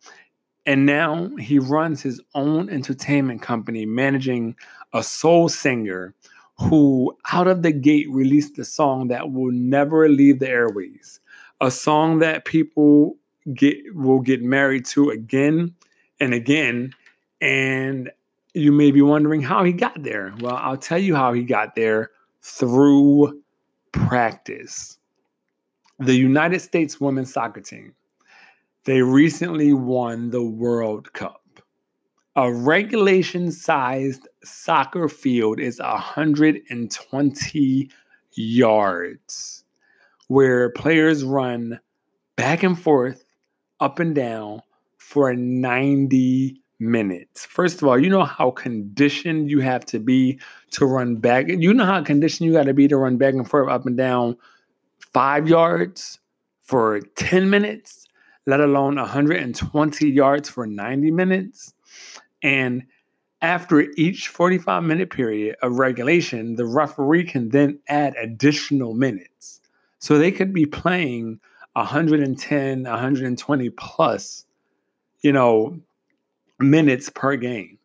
And 0.65 0.86
now 0.86 1.30
he 1.38 1.60
runs 1.60 2.01
his 2.01 2.22
own 2.36 2.70
entertainment 2.70 3.41
company, 3.41 3.86
managing 3.86 4.56
a 4.94 5.03
soul 5.03 5.50
singer 5.50 6.13
who, 6.60 7.15
out 7.32 7.48
of 7.48 7.63
the 7.63 7.72
gate, 7.72 8.10
released 8.12 8.58
a 8.60 8.65
song 8.65 9.08
that 9.08 9.32
will 9.32 9.51
never 9.51 10.08
leave 10.08 10.39
the 10.39 10.50
airways. 10.50 11.20
A 11.62 11.72
song 11.72 12.20
that 12.20 12.46
people 12.46 13.18
get 13.53 13.77
will 13.96 14.20
get 14.20 14.41
married 14.41 14.86
to 14.86 15.10
again 15.10 15.74
and 16.20 16.34
again 16.34 16.94
and 17.41 18.12
you 18.53 18.72
may 18.72 18.91
be 18.91 19.01
wondering 19.01 19.41
how 19.41 19.63
he 19.63 19.74
got 19.74 20.03
there 20.03 20.34
well 20.41 20.58
i'll 20.58 20.77
tell 20.77 21.00
you 21.00 21.15
how 21.15 21.34
he 21.34 21.44
got 21.44 21.74
there 21.75 22.12
through 22.44 23.40
practice. 23.91 24.98
The 26.00 26.15
united 26.15 26.62
states 26.62 27.00
women's 27.00 27.33
soccer 27.33 27.62
team 27.62 27.93
they 28.86 29.03
recently 29.03 29.74
won 29.74 30.31
the 30.31 30.43
world 30.43 31.13
cup. 31.13 31.38
A 32.36 32.51
regulation 32.51 33.51
sized 33.51 34.27
soccer 34.43 35.07
field 35.07 35.60
is 35.60 35.79
120 35.79 37.89
yards 38.33 39.63
where 40.27 40.71
players 40.71 41.24
run 41.24 41.79
back 42.38 42.63
and 42.63 42.79
forth 42.79 43.24
up 43.79 44.00
and 44.00 44.15
down 44.15 44.63
for 44.98 45.36
90 45.36 46.61
minutes. 46.81 47.45
First 47.45 47.81
of 47.81 47.88
all, 47.88 47.97
you 47.97 48.09
know 48.09 48.23
how 48.23 48.51
conditioned 48.51 49.50
you 49.50 49.59
have 49.59 49.85
to 49.85 50.00
be 50.00 50.39
to 50.71 50.85
run 50.85 51.15
back. 51.15 51.47
You 51.47 51.73
know 51.73 51.85
how 51.85 52.01
conditioned 52.03 52.47
you 52.47 52.53
got 52.53 52.65
to 52.65 52.73
be 52.73 52.88
to 52.88 52.97
run 52.97 53.17
back 53.17 53.35
and 53.35 53.47
forth 53.47 53.69
up 53.69 53.85
and 53.85 53.95
down 53.95 54.35
five 55.00 55.47
yards 55.47 56.19
for 56.61 57.00
10 57.15 57.50
minutes. 57.50 58.07
let 58.47 58.59
alone 58.59 58.95
120 58.95 60.09
yards 60.09 60.50
for 60.50 60.65
90 60.65 61.11
minutes. 61.11 61.75
And 62.41 62.88
after 63.43 63.81
each 63.95 64.29
45 64.29 64.83
minute 64.83 65.11
period 65.11 65.57
of 65.61 65.77
regulation, 65.77 66.55
the 66.55 66.65
referee 66.65 67.25
can 67.25 67.50
then 67.50 67.79
add 67.88 68.15
additional 68.15 68.95
minutes. 68.95 69.61
So 70.00 70.17
they 70.17 70.31
could 70.31 70.53
be 70.53 70.65
playing 70.65 71.39
110, 71.73 72.83
120 72.83 73.69
plus, 73.69 74.45
you 75.21 75.31
know, 75.31 75.79
minutes 76.62 77.10
per 77.10 77.36
game. 77.36 77.77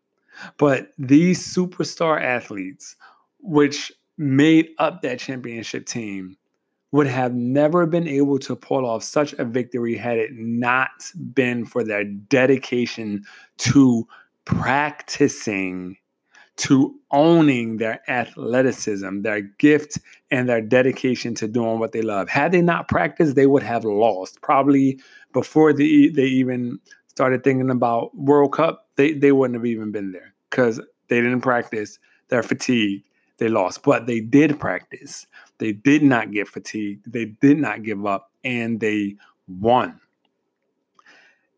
But 0.59 0.92
these 0.99 1.54
superstar 1.54 2.23
athletes, 2.23 2.97
which 3.40 3.90
made 4.18 4.71
up 4.78 5.02
that 5.02 5.18
championship 5.18 5.87
team, 5.87 6.37
would 6.92 7.06
have 7.06 7.35
never 7.35 7.85
been 7.85 8.06
able 8.09 8.38
to 8.38 8.56
pull 8.56 8.87
off 8.87 9.02
such 9.02 9.33
a 9.35 9.45
victory 9.45 9.97
had 9.97 10.18
it 10.18 10.30
not 10.33 11.11
been 11.35 11.66
for 11.66 11.85
their 11.85 12.04
dedication 12.04 13.25
to 13.59 14.06
practicing, 14.45 15.97
to 16.56 16.95
owning 17.11 17.76
their 17.76 18.00
athleticism, 18.09 19.23
their 19.23 19.42
gift, 19.42 19.99
and 20.30 20.49
their 20.49 20.62
dedication 20.62 21.35
to 21.35 21.49
doing 21.49 21.78
what 21.78 21.92
they 21.92 22.02
love. 22.02 22.28
Had 22.28 22.52
they 22.52 22.62
not 22.62 22.88
practiced, 22.88 23.35
they 23.35 23.47
would 23.47 23.62
have 23.62 23.85
lost. 23.85 24.40
Probably 24.40 24.99
before 25.33 25.73
they, 25.73 26.09
they 26.09 26.25
even 26.25 26.78
started 27.16 27.42
thinking 27.42 27.70
about 27.70 28.14
World 28.14 28.52
Cup, 28.52 28.88
they, 28.96 29.14
they 29.14 29.32
wouldn't 29.32 29.56
have 29.56 29.64
even 29.64 29.90
been 29.90 30.12
there 30.12 30.35
because 30.50 30.78
they 31.08 31.18
didn't 31.18 31.40
practice. 31.40 31.99
They're 32.28 32.42
fatigued. 32.42 33.04
They 33.38 33.49
lost, 33.49 33.82
but 33.82 34.06
they 34.06 34.20
did 34.20 34.61
practice. 34.61 35.26
They 35.56 35.73
did 35.73 36.02
not 36.02 36.30
get 36.30 36.46
fatigued. 36.46 37.11
They 37.11 37.25
did 37.25 37.56
not 37.56 37.82
give 37.82 38.04
up, 38.04 38.30
and 38.44 38.80
they 38.80 39.16
won. 39.49 39.99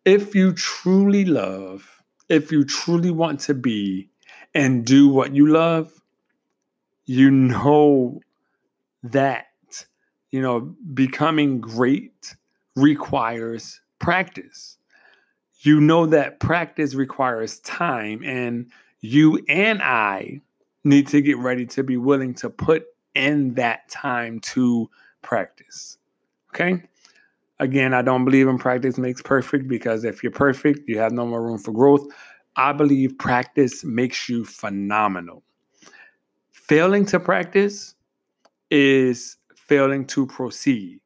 If 0.04 0.32
you 0.32 0.52
truly 0.52 1.24
love, 1.24 2.04
if 2.28 2.52
you 2.52 2.64
truly 2.64 3.10
want 3.10 3.40
to 3.40 3.54
be 3.54 4.10
and 4.54 4.84
do 4.84 5.08
what 5.08 5.34
you 5.34 5.48
love, 5.48 5.92
you 7.04 7.32
know 7.32 8.20
that, 9.02 9.46
you 10.30 10.40
know, 10.40 10.76
becoming 10.94 11.60
great 11.60 12.36
requires 12.76 13.80
practice. 13.98 14.77
You 15.60 15.80
know 15.80 16.06
that 16.06 16.40
practice 16.40 16.94
requires 16.94 17.58
time, 17.60 18.22
and 18.24 18.70
you 19.00 19.44
and 19.48 19.82
I 19.82 20.40
need 20.84 21.08
to 21.08 21.20
get 21.20 21.38
ready 21.38 21.66
to 21.66 21.82
be 21.82 21.96
willing 21.96 22.34
to 22.34 22.50
put 22.50 22.86
in 23.14 23.54
that 23.54 23.88
time 23.88 24.40
to 24.40 24.88
practice. 25.22 25.98
Okay? 26.50 26.82
Again, 27.60 27.92
I 27.92 28.02
don't 28.02 28.24
believe 28.24 28.46
in 28.46 28.58
practice 28.58 28.98
makes 28.98 29.20
perfect 29.20 29.66
because 29.66 30.04
if 30.04 30.22
you're 30.22 30.30
perfect, 30.30 30.88
you 30.88 30.98
have 30.98 31.12
no 31.12 31.26
more 31.26 31.42
room 31.42 31.58
for 31.58 31.72
growth. 31.72 32.06
I 32.54 32.72
believe 32.72 33.18
practice 33.18 33.84
makes 33.84 34.28
you 34.28 34.44
phenomenal. 34.44 35.42
Failing 36.52 37.04
to 37.06 37.18
practice 37.18 37.94
is 38.70 39.36
failing 39.56 40.06
to 40.06 40.26
proceed. 40.26 41.00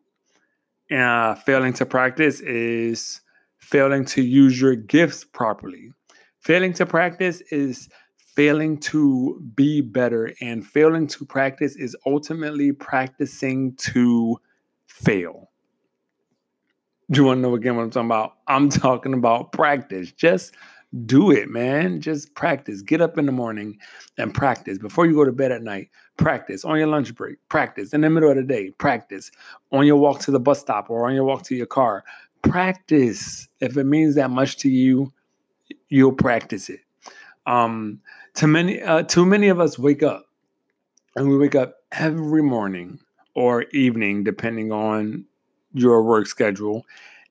Uh, 0.91 1.35
failing 1.37 1.73
to 1.73 1.87
practice 1.87 2.41
is 2.41 3.22
failing 3.63 4.05
to 4.05 4.23
use 4.23 4.61
your 4.61 4.75
gifts 4.75 5.25
properly. 5.25 5.93
Failing 6.41 6.73
to 6.75 6.85
practice 6.85 7.41
is 7.53 7.89
failing 8.35 8.77
to 8.79 9.41
be 9.55 9.81
better, 9.81 10.35
and 10.41 10.67
failing 10.67 11.07
to 11.07 11.25
practice 11.25 11.77
is 11.77 11.97
ultimately 12.05 12.73
practicing 12.73 13.75
to 13.77 14.39
fail. 14.87 15.51
Do 17.11 17.21
you 17.21 17.27
want 17.27 17.39
to 17.39 17.43
know 17.43 17.55
again 17.55 17.77
what 17.77 17.83
I'm 17.85 17.91
talking 17.91 18.09
about? 18.09 18.33
I'm 18.49 18.69
talking 18.85 19.15
about 19.15 19.53
practice. 19.53 20.11
Just 20.13 20.55
do 21.07 21.31
it, 21.31 21.49
man. 21.49 22.01
Just 22.01 22.35
practice. 22.35 22.83
Get 22.83 23.01
up 23.01 23.17
in 23.17 23.27
the 23.27 23.33
morning 23.33 23.79
and 24.19 24.35
practice. 24.35 24.79
Before 24.79 25.07
you 25.07 25.15
go 25.15 25.25
to 25.25 25.33
bed 25.33 25.53
at 25.53 25.63
night, 25.63 25.89
practice. 26.17 26.65
On 26.65 26.79
your 26.79 26.89
lunch 26.89 27.15
break, 27.15 27.37
practice. 27.49 27.95
In 27.95 28.03
the 28.03 28.11
middle 28.11 28.31
of 28.31 28.37
the 28.37 28.43
day, 28.43 28.71
practice. 28.73 29.31
On 29.71 29.87
your 29.87 29.97
walk 29.97 30.21
to 30.21 30.31
the 30.31 30.41
bus 30.41 30.61
stop 30.61 30.91
or 30.91 31.07
on 31.07 31.15
your 31.15 31.25
walk 31.25 31.43
to 31.45 31.55
your 31.55 31.67
car, 31.67 32.05
practice. 32.43 33.49
If 33.61 33.77
it 33.77 33.85
means 33.85 34.15
that 34.17 34.31
much 34.31 34.59
to 34.59 34.69
you, 34.69 35.13
you'll 35.89 36.13
practice 36.13 36.69
it. 36.69 36.81
Um, 37.47 38.01
too 38.35 38.47
many, 38.47 38.81
uh, 38.83 39.03
too 39.05 39.27
many 39.27 39.49
of 39.49 39.61
us 39.61 39.79
wake 39.79 40.03
up, 40.03 40.27
and 41.17 41.29
we 41.29 41.37
wake 41.37 41.55
up 41.55 41.77
every 41.93 42.43
morning 42.43 42.99
or 43.35 43.63
evening, 43.73 44.25
depending 44.25 44.73
on 44.73 45.25
your 45.73 46.03
work 46.03 46.27
schedule, 46.27 46.85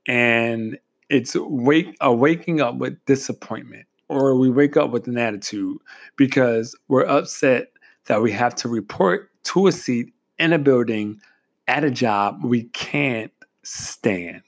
and 0.08 0.78
it's 1.10 1.36
wake 1.36 1.96
uh, 2.04 2.12
waking 2.12 2.62
up 2.62 2.78
with 2.78 3.04
disappointment, 3.06 3.86
or 4.10 4.36
we 4.36 4.50
wake 4.50 4.78
up 4.78 4.92
with 4.92 5.08
an 5.08 5.18
attitude 5.18 5.78
because 6.16 6.76
we're 6.88 7.06
upset 7.06 7.72
that 8.06 8.22
we 8.22 8.32
have 8.32 8.56
to 8.56 8.68
report 8.68 9.30
to 9.44 9.68
a 9.68 9.72
seat 9.72 10.14
in 10.40 10.54
a 10.54 10.60
building 10.60 11.20
at 11.68 11.84
a 11.84 11.92
job 11.92 12.44
we 12.44 12.64
can't 12.64 13.32
stand 13.64 14.42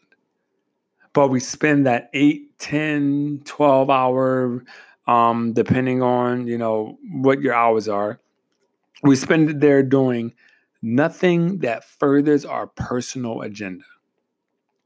but 1.14 1.30
we 1.30 1.40
spend 1.40 1.86
that 1.86 2.10
8 2.14 2.60
10 2.60 3.42
12 3.46 3.90
hour 3.90 4.64
um, 5.08 5.54
depending 5.54 6.02
on 6.02 6.48
you 6.48 6.58
know 6.58 6.98
what 7.12 7.42
your 7.42 7.54
hours 7.54 7.88
are. 7.88 8.20
We 9.04 9.16
spend 9.16 9.50
it 9.50 9.60
there 9.60 9.84
doing 9.84 10.34
nothing 10.82 11.60
that 11.60 11.84
furthers 11.84 12.46
our 12.46 12.68
personal 12.68 13.42
agenda. 13.42 13.86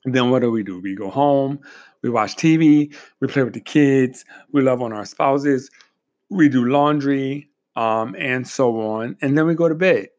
then 0.05 0.29
what 0.29 0.41
do 0.41 0.51
we 0.51 0.63
do? 0.63 0.79
We 0.79 0.95
go 0.95 1.09
home, 1.09 1.59
we 2.01 2.09
watch 2.09 2.35
TV, 2.35 2.95
we 3.19 3.27
play 3.27 3.43
with 3.43 3.53
the 3.53 3.61
kids, 3.61 4.25
we 4.51 4.61
love 4.61 4.81
on 4.81 4.93
our 4.93 5.05
spouses, 5.05 5.69
we 6.29 6.49
do 6.49 6.65
laundry, 6.65 7.49
um, 7.75 8.15
and 8.17 8.47
so 8.47 8.79
on, 8.79 9.17
and 9.21 9.37
then 9.37 9.45
we 9.47 9.55
go 9.55 9.67
to 9.67 9.75
bed 9.75 10.09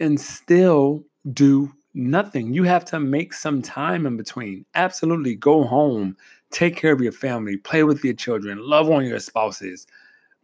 and 0.00 0.20
still 0.20 1.04
do 1.32 1.72
nothing. 1.94 2.54
You 2.54 2.64
have 2.64 2.84
to 2.86 3.00
make 3.00 3.32
some 3.32 3.62
time 3.62 4.06
in 4.06 4.16
between. 4.16 4.64
Absolutely, 4.74 5.34
go 5.34 5.64
home, 5.64 6.16
take 6.50 6.76
care 6.76 6.92
of 6.92 7.00
your 7.00 7.12
family, 7.12 7.56
play 7.56 7.84
with 7.84 8.04
your 8.04 8.14
children, 8.14 8.58
love 8.60 8.90
on 8.90 9.04
your 9.04 9.18
spouses. 9.18 9.86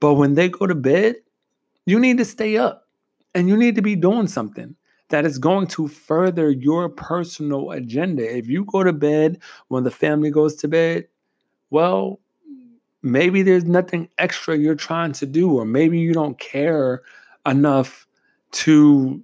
But 0.00 0.14
when 0.14 0.34
they 0.34 0.48
go 0.48 0.66
to 0.66 0.74
bed, 0.74 1.16
you 1.86 1.98
need 1.98 2.18
to 2.18 2.24
stay 2.24 2.56
up 2.56 2.86
and 3.34 3.48
you 3.48 3.56
need 3.56 3.74
to 3.76 3.82
be 3.82 3.96
doing 3.96 4.28
something 4.28 4.74
that 5.08 5.24
is 5.24 5.38
going 5.38 5.66
to 5.68 5.88
further 5.88 6.50
your 6.50 6.88
personal 6.88 7.70
agenda. 7.70 8.36
If 8.36 8.46
you 8.46 8.64
go 8.64 8.82
to 8.82 8.92
bed 8.92 9.40
when 9.68 9.84
the 9.84 9.90
family 9.90 10.30
goes 10.30 10.54
to 10.56 10.68
bed, 10.68 11.08
well, 11.70 12.20
maybe 13.02 13.42
there's 13.42 13.64
nothing 13.64 14.08
extra 14.18 14.56
you're 14.56 14.74
trying 14.74 15.12
to 15.12 15.26
do, 15.26 15.56
or 15.58 15.64
maybe 15.64 15.98
you 15.98 16.12
don't 16.12 16.38
care 16.38 17.02
enough 17.46 18.06
to 18.50 19.22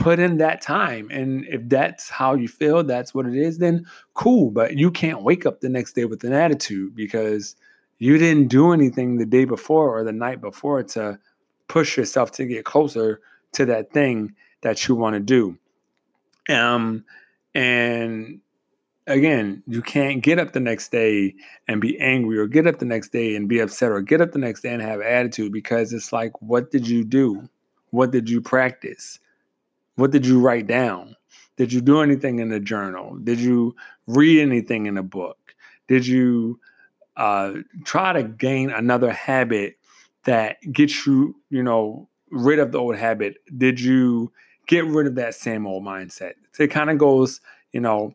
put 0.00 0.18
in 0.18 0.38
that 0.38 0.62
time. 0.62 1.08
And 1.10 1.44
if 1.46 1.60
that's 1.68 2.08
how 2.08 2.34
you 2.34 2.48
feel, 2.48 2.82
that's 2.82 3.14
what 3.14 3.26
it 3.26 3.34
is, 3.34 3.58
then 3.58 3.86
cool. 4.14 4.50
But 4.50 4.78
you 4.78 4.90
can't 4.90 5.22
wake 5.22 5.44
up 5.44 5.60
the 5.60 5.68
next 5.68 5.92
day 5.92 6.06
with 6.06 6.24
an 6.24 6.32
attitude 6.32 6.96
because 6.96 7.54
you 7.98 8.16
didn't 8.16 8.48
do 8.48 8.72
anything 8.72 9.18
the 9.18 9.26
day 9.26 9.44
before 9.44 9.94
or 9.94 10.02
the 10.02 10.12
night 10.12 10.40
before 10.40 10.82
to 10.82 11.18
push 11.68 11.98
yourself 11.98 12.32
to 12.32 12.46
get 12.46 12.64
closer 12.64 13.20
to 13.52 13.66
that 13.66 13.92
thing 13.92 14.34
that 14.62 14.88
you 14.88 14.94
want 14.94 15.14
to 15.14 15.20
do. 15.20 15.58
Um, 16.48 17.04
and 17.54 18.40
again, 19.06 19.62
you 19.66 19.82
can't 19.82 20.22
get 20.22 20.38
up 20.38 20.54
the 20.54 20.60
next 20.60 20.90
day 20.90 21.34
and 21.68 21.78
be 21.78 22.00
angry 22.00 22.38
or 22.38 22.46
get 22.46 22.66
up 22.66 22.78
the 22.78 22.86
next 22.86 23.10
day 23.12 23.36
and 23.36 23.50
be 23.50 23.58
upset 23.58 23.90
or 23.92 24.00
get 24.00 24.22
up 24.22 24.32
the 24.32 24.38
next 24.38 24.62
day 24.62 24.72
and 24.72 24.80
have 24.80 25.02
attitude 25.02 25.52
because 25.52 25.92
it's 25.92 26.10
like, 26.10 26.40
what 26.40 26.70
did 26.70 26.88
you 26.88 27.04
do? 27.04 27.50
What 27.90 28.12
did 28.12 28.30
you 28.30 28.40
practice? 28.40 29.18
What 30.00 30.12
did 30.12 30.24
you 30.24 30.40
write 30.40 30.66
down? 30.66 31.14
Did 31.58 31.74
you 31.74 31.82
do 31.82 32.00
anything 32.00 32.38
in 32.38 32.48
the 32.48 32.58
journal? 32.58 33.16
Did 33.16 33.38
you 33.38 33.76
read 34.06 34.40
anything 34.40 34.86
in 34.86 34.96
a 34.96 35.02
book? 35.02 35.54
Did 35.88 36.06
you 36.06 36.58
uh, 37.18 37.56
try 37.84 38.14
to 38.14 38.22
gain 38.22 38.70
another 38.70 39.12
habit 39.12 39.76
that 40.24 40.56
gets 40.72 41.06
you, 41.06 41.36
you 41.50 41.62
know, 41.62 42.08
rid 42.30 42.58
of 42.58 42.72
the 42.72 42.78
old 42.78 42.96
habit? 42.96 43.36
Did 43.58 43.78
you 43.78 44.32
get 44.66 44.86
rid 44.86 45.06
of 45.06 45.16
that 45.16 45.34
same 45.34 45.66
old 45.66 45.84
mindset? 45.84 46.32
So 46.52 46.62
it 46.62 46.70
kind 46.70 46.88
of 46.88 46.96
goes, 46.96 47.42
you 47.72 47.82
know, 47.82 48.14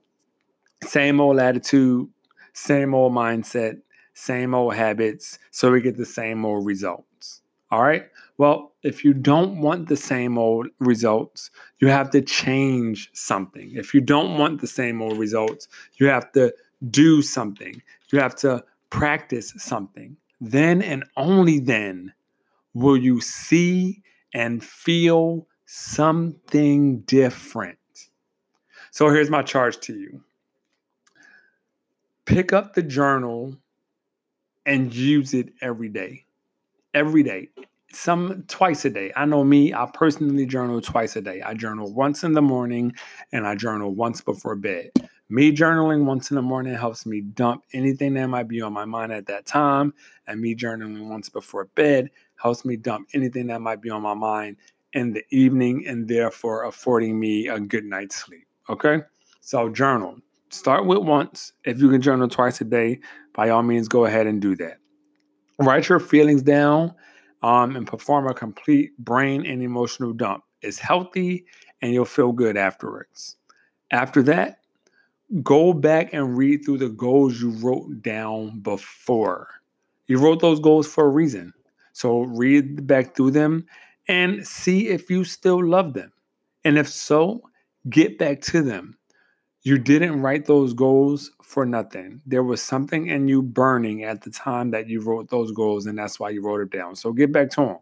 same 0.83 1.21
old 1.21 1.37
attitude, 1.37 2.09
same 2.53 2.95
old 2.95 3.13
mindset, 3.13 3.79
same 4.15 4.55
old 4.55 4.73
habits, 4.73 5.37
so 5.51 5.71
we 5.71 5.81
get 5.81 5.97
the 5.97 6.05
same 6.05 6.45
old 6.45 6.65
results. 6.65 7.43
All 7.69 7.83
right. 7.83 8.07
Well, 8.37 8.73
if 8.83 9.05
you 9.05 9.13
don't 9.13 9.61
want 9.61 9.87
the 9.87 9.95
same 9.95 10.37
old 10.37 10.67
results, 10.79 11.51
you 11.79 11.87
have 11.87 12.09
to 12.11 12.21
change 12.21 13.09
something. 13.13 13.71
If 13.75 13.93
you 13.93 14.01
don't 14.01 14.37
want 14.37 14.59
the 14.59 14.67
same 14.67 15.01
old 15.01 15.17
results, 15.17 15.67
you 15.95 16.07
have 16.07 16.31
to 16.33 16.53
do 16.89 17.21
something. 17.21 17.81
You 18.11 18.19
have 18.19 18.35
to 18.37 18.63
practice 18.89 19.53
something. 19.57 20.17
Then 20.41 20.81
and 20.81 21.05
only 21.15 21.59
then 21.59 22.13
will 22.73 22.97
you 22.97 23.21
see 23.21 24.03
and 24.33 24.63
feel 24.63 25.47
something 25.65 26.99
different. 27.01 27.77
So 28.91 29.09
here's 29.09 29.29
my 29.29 29.41
charge 29.43 29.79
to 29.81 29.97
you 29.97 30.21
pick 32.25 32.51
up 32.51 32.73
the 32.73 32.81
journal 32.83 33.55
and 34.65 34.93
use 34.93 35.33
it 35.33 35.53
every 35.61 35.89
day. 35.89 36.25
Every 36.93 37.23
day. 37.23 37.49
Some 37.95 38.43
twice 38.49 38.83
a 38.83 38.89
day. 38.89 39.13
I 39.15 39.23
know 39.23 39.45
me, 39.45 39.73
I 39.73 39.89
personally 39.93 40.45
journal 40.45 40.81
twice 40.81 41.15
a 41.15 41.21
day. 41.21 41.41
I 41.41 41.53
journal 41.53 41.93
once 41.93 42.25
in 42.25 42.33
the 42.33 42.41
morning 42.41 42.93
and 43.31 43.47
I 43.47 43.55
journal 43.55 43.95
once 43.95 44.19
before 44.19 44.57
bed. 44.57 44.91
Me 45.29 45.49
journaling 45.49 46.03
once 46.03 46.29
in 46.29 46.35
the 46.35 46.41
morning 46.41 46.75
helps 46.75 47.05
me 47.05 47.21
dump 47.21 47.63
anything 47.71 48.13
that 48.15 48.27
might 48.27 48.49
be 48.49 48.59
on 48.61 48.73
my 48.73 48.83
mind 48.83 49.13
at 49.13 49.27
that 49.27 49.45
time. 49.45 49.93
And 50.27 50.41
me 50.41 50.55
journaling 50.55 51.07
once 51.07 51.29
before 51.29 51.65
bed 51.75 52.11
helps 52.35 52.65
me 52.65 52.75
dump 52.75 53.07
anything 53.13 53.47
that 53.47 53.61
might 53.61 53.81
be 53.81 53.89
on 53.89 54.01
my 54.01 54.13
mind 54.13 54.57
in 54.91 55.13
the 55.13 55.23
evening 55.29 55.87
and 55.87 56.05
therefore 56.05 56.65
affording 56.65 57.17
me 57.17 57.47
a 57.47 57.61
good 57.61 57.85
night's 57.85 58.17
sleep. 58.17 58.45
Okay? 58.67 59.03
So 59.39 59.69
journal. 59.69 60.17
Start 60.49 60.85
with 60.85 60.99
once. 60.99 61.53
If 61.63 61.79
you 61.79 61.89
can 61.89 62.01
journal 62.01 62.27
twice 62.27 62.59
a 62.59 62.65
day, 62.65 62.99
by 63.33 63.51
all 63.51 63.63
means, 63.63 63.87
go 63.87 64.03
ahead 64.03 64.27
and 64.27 64.41
do 64.41 64.53
that. 64.57 64.79
Write 65.59 65.87
your 65.87 66.01
feelings 66.01 66.41
down 66.41 66.93
um, 67.45 67.75
and 67.75 67.85
perform 67.85 68.27
a 68.27 68.33
complete 68.33 68.97
brain 68.97 69.45
and 69.45 69.61
emotional 69.61 70.11
dump. 70.13 70.43
It's 70.63 70.79
healthy 70.79 71.45
and 71.79 71.93
you'll 71.93 72.05
feel 72.05 72.31
good 72.31 72.57
afterwards. 72.57 73.35
After 73.91 74.23
that, 74.23 74.61
go 75.43 75.71
back 75.71 76.11
and 76.11 76.35
read 76.35 76.65
through 76.65 76.79
the 76.79 76.89
goals 76.89 77.39
you 77.39 77.51
wrote 77.51 78.01
down 78.01 78.61
before. 78.61 79.47
You 80.07 80.17
wrote 80.17 80.41
those 80.41 80.59
goals 80.59 80.87
for 80.87 81.05
a 81.05 81.09
reason. 81.09 81.53
So 81.93 82.21
read 82.21 82.87
back 82.87 83.15
through 83.15 83.31
them 83.31 83.67
and 84.07 84.45
see 84.45 84.87
if 84.87 85.11
you 85.11 85.23
still 85.23 85.63
love 85.63 85.93
them. 85.93 86.11
And 86.63 86.79
if 86.79 86.89
so, 86.89 87.43
get 87.91 88.17
back 88.17 88.41
to 88.41 88.63
them. 88.63 88.97
You 89.65 89.79
didn't 89.79 90.21
write 90.21 90.45
those 90.45 90.73
goals 90.73 91.31
for 91.41 91.65
nothing. 91.65 92.21
There 92.27 92.43
was 92.43 92.61
something 92.61 93.07
in 93.07 93.27
you 93.27 93.41
burning 93.41 94.03
at 94.03 94.21
the 94.21 94.29
time 94.29 94.69
that 94.69 94.87
you 94.87 95.01
wrote 95.01 95.31
those 95.31 95.51
goals, 95.51 95.87
and 95.87 95.97
that's 95.97 96.19
why 96.19 96.29
you 96.29 96.43
wrote 96.43 96.61
it 96.61 96.69
down. 96.69 96.95
So 96.95 97.11
get 97.11 97.31
back 97.31 97.49
to 97.51 97.61
them. 97.61 97.77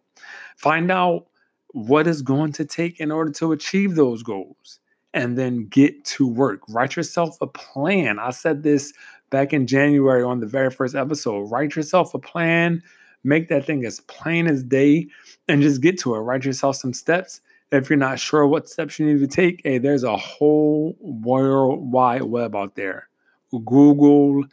Find 0.55 0.89
out 0.89 1.27
what 1.73 2.07
is 2.07 2.21
going 2.21 2.53
to 2.53 2.63
take 2.63 3.01
in 3.01 3.11
order 3.11 3.31
to 3.31 3.51
achieve 3.51 3.95
those 3.95 4.23
goals, 4.23 4.79
and 5.13 5.37
then 5.37 5.67
get 5.67 6.05
to 6.05 6.25
work. 6.25 6.61
Write 6.69 6.95
yourself 6.95 7.37
a 7.41 7.47
plan. 7.47 8.17
I 8.17 8.29
said 8.29 8.63
this 8.63 8.93
back 9.29 9.51
in 9.51 9.67
January 9.67 10.23
on 10.23 10.39
the 10.39 10.47
very 10.47 10.69
first 10.69 10.95
episode. 10.95 11.51
Write 11.51 11.75
yourself 11.75 12.13
a 12.13 12.19
plan, 12.19 12.81
make 13.25 13.49
that 13.49 13.65
thing 13.65 13.83
as 13.83 13.99
plain 14.01 14.47
as 14.47 14.63
day, 14.63 15.07
and 15.49 15.61
just 15.61 15.81
get 15.81 15.99
to 15.99 16.15
it. 16.15 16.19
Write 16.19 16.45
yourself 16.45 16.77
some 16.77 16.93
steps 16.93 17.41
if 17.71 17.89
you're 17.89 17.97
not 17.97 18.19
sure 18.19 18.45
what 18.45 18.69
steps 18.69 18.99
you 18.99 19.05
need 19.05 19.19
to 19.19 19.27
take, 19.27 19.61
hey, 19.63 19.77
there's 19.77 20.03
a 20.03 20.17
whole 20.17 20.95
world 20.99 21.91
wide 21.91 22.23
web 22.23 22.55
out 22.55 22.75
there. 22.75 23.09
Google, 23.65 24.45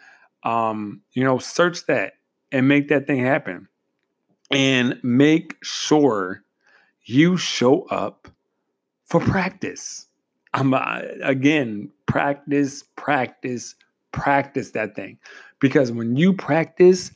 um, 0.43 1.01
you 1.13 1.25
know, 1.25 1.39
search 1.39 1.87
that 1.87 2.15
and 2.53 2.69
make 2.69 2.89
that 2.89 3.07
thing 3.07 3.21
happen. 3.21 3.69
And 4.51 4.99
make 5.03 5.57
sure 5.63 6.43
you 7.05 7.37
show 7.37 7.83
up 7.85 8.29
for 9.05 9.21
practice. 9.21 10.07
I'm 10.55 10.75
uh, 10.75 11.03
again, 11.23 11.91
practice, 12.07 12.83
practice, 12.97 13.75
practice 14.13 14.73
that 14.73 14.97
thing. 14.97 15.19
Because 15.61 15.93
when 15.93 16.17
you 16.17 16.33
practice, 16.33 17.13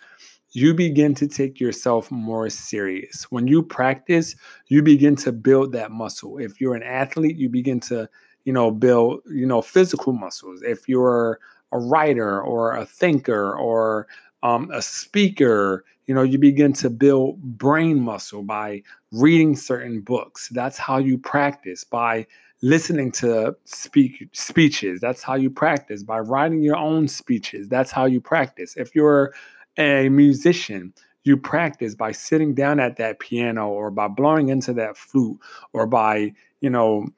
you 0.55 0.73
begin 0.73 1.15
to 1.17 1.27
take 1.27 1.59
yourself 1.59 2.11
more 2.13 2.49
serious. 2.49 3.25
When 3.25 3.49
you 3.49 3.61
practice, 3.61 4.37
you 4.69 4.83
begin 4.83 5.17
to 5.17 5.33
build 5.33 5.73
that 5.73 5.91
muscle. 5.91 6.39
If 6.39 6.61
you're 6.61 6.77
an 6.77 6.85
athlete, 6.85 7.37
you 7.37 7.49
begin 7.49 7.81
to, 7.81 8.09
you 8.45 8.53
know, 8.53 8.71
build, 8.71 9.23
you 9.27 9.47
know, 9.47 9.61
physical 9.61 10.13
muscles. 10.13 10.63
If 10.63 10.89
you're 10.89 11.41
a 11.73 11.79
writer 11.79 12.41
or 12.41 12.77
a 12.77 12.87
thinker 12.87 13.57
or 13.59 14.07
um, 14.45 14.71
a 14.73 14.81
speaker, 14.81 15.85
you 16.07 16.15
know, 16.15 16.23
you 16.23 16.39
begin 16.39 16.73
to 16.75 16.89
build 16.89 17.43
brain 17.43 18.01
muscle 18.01 18.43
by 18.43 18.83
reading 19.11 19.57
certain 19.57 20.03
books. 20.03 20.51
That's 20.51 20.79
how 20.79 20.99
you 20.99 21.19
practice 21.19 21.83
by 21.83 22.27
listening 22.63 23.11
to 23.13 23.57
speak 23.65 24.29
speeches. 24.33 25.01
That's 25.01 25.23
how 25.23 25.35
you 25.35 25.51
practice 25.51 26.05
by 26.05 26.21
writing 26.21 26.63
your 26.63 26.77
own 26.77 27.09
speeches. 27.09 27.69
That's 27.69 27.91
how 27.91 28.05
you 28.05 28.21
practice. 28.21 28.77
If 28.77 28.95
you're 28.95 29.35
a 29.79 30.09
musician, 30.09 30.93
you 31.25 31.37
practice 31.37 31.95
by 31.95 32.13
sitting 32.13 32.55
down 32.55 32.81
at 32.81 32.97
that 32.97 33.19
piano 33.19 33.69
or 33.69 33.91
by 33.91 34.09
blowing 34.09 34.49
into 34.49 34.73
that 34.75 34.97
flute 34.97 35.39
or 35.73 35.87
by, 35.87 36.33
you 36.61 36.71
know, 36.71 37.09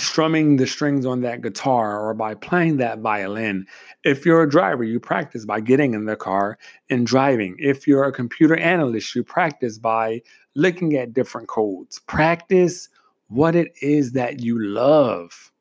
strumming 0.00 0.56
the 0.56 0.66
strings 0.66 1.04
on 1.04 1.22
that 1.22 1.42
guitar 1.42 2.00
or 2.00 2.14
by 2.14 2.34
playing 2.34 2.76
that 2.76 3.00
violin. 3.00 3.66
If 4.04 4.24
you're 4.24 4.42
a 4.42 4.48
driver, 4.48 4.84
you 4.84 5.00
practice 5.00 5.44
by 5.44 5.60
getting 5.60 5.94
in 5.94 6.04
the 6.04 6.16
car 6.16 6.58
and 6.88 7.06
driving. 7.06 7.56
If 7.58 7.86
you're 7.86 8.04
a 8.04 8.12
computer 8.12 8.56
analyst, 8.56 9.14
you 9.14 9.24
practice 9.24 9.78
by 9.78 10.22
looking 10.54 10.94
at 10.94 11.12
different 11.12 11.48
codes. 11.48 12.00
Practice 12.06 12.88
what 13.28 13.56
it 13.56 13.72
is 13.82 14.12
that 14.12 14.40
you 14.40 14.60
love. 14.60 15.52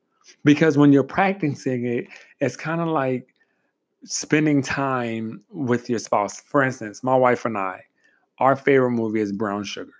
Because 0.44 0.78
when 0.78 0.94
you're 0.94 1.04
practicing 1.04 1.86
it, 1.86 2.08
it's 2.40 2.56
kind 2.56 2.80
of 2.80 2.88
like 2.88 3.34
spending 4.08 4.62
time 4.62 5.44
with 5.52 5.90
your 5.90 6.00
spouse. 6.00 6.40
For 6.42 6.64
instance, 6.64 7.04
my 7.04 7.16
wife 7.16 7.46
and 7.46 7.58
I, 7.58 7.84
our 8.40 8.56
favorite 8.56 8.92
movie 8.92 9.22
is 9.22 9.32
Brown 9.32 9.64
Sugar. 9.64 9.92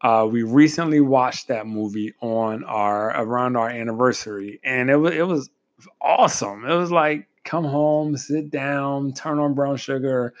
Uh, 0.00 0.28
we 0.30 0.42
recently 0.42 1.00
watched 1.00 1.48
that 1.48 1.66
movie 1.66 2.12
on 2.20 2.62
our 2.64 3.10
around 3.22 3.56
our 3.56 3.70
anniversary, 3.70 4.60
and 4.62 4.90
it 4.90 4.96
was 4.96 5.14
it 5.14 5.26
was 5.26 5.48
awesome. 6.02 6.64
It 6.64 6.74
was 6.74 6.90
like 6.90 7.28
come 7.44 7.64
home, 7.64 8.16
sit 8.16 8.50
down, 8.50 9.12
turn 9.12 9.38
on 9.38 9.54
Brown 9.54 9.76
Sugar. 9.76 10.34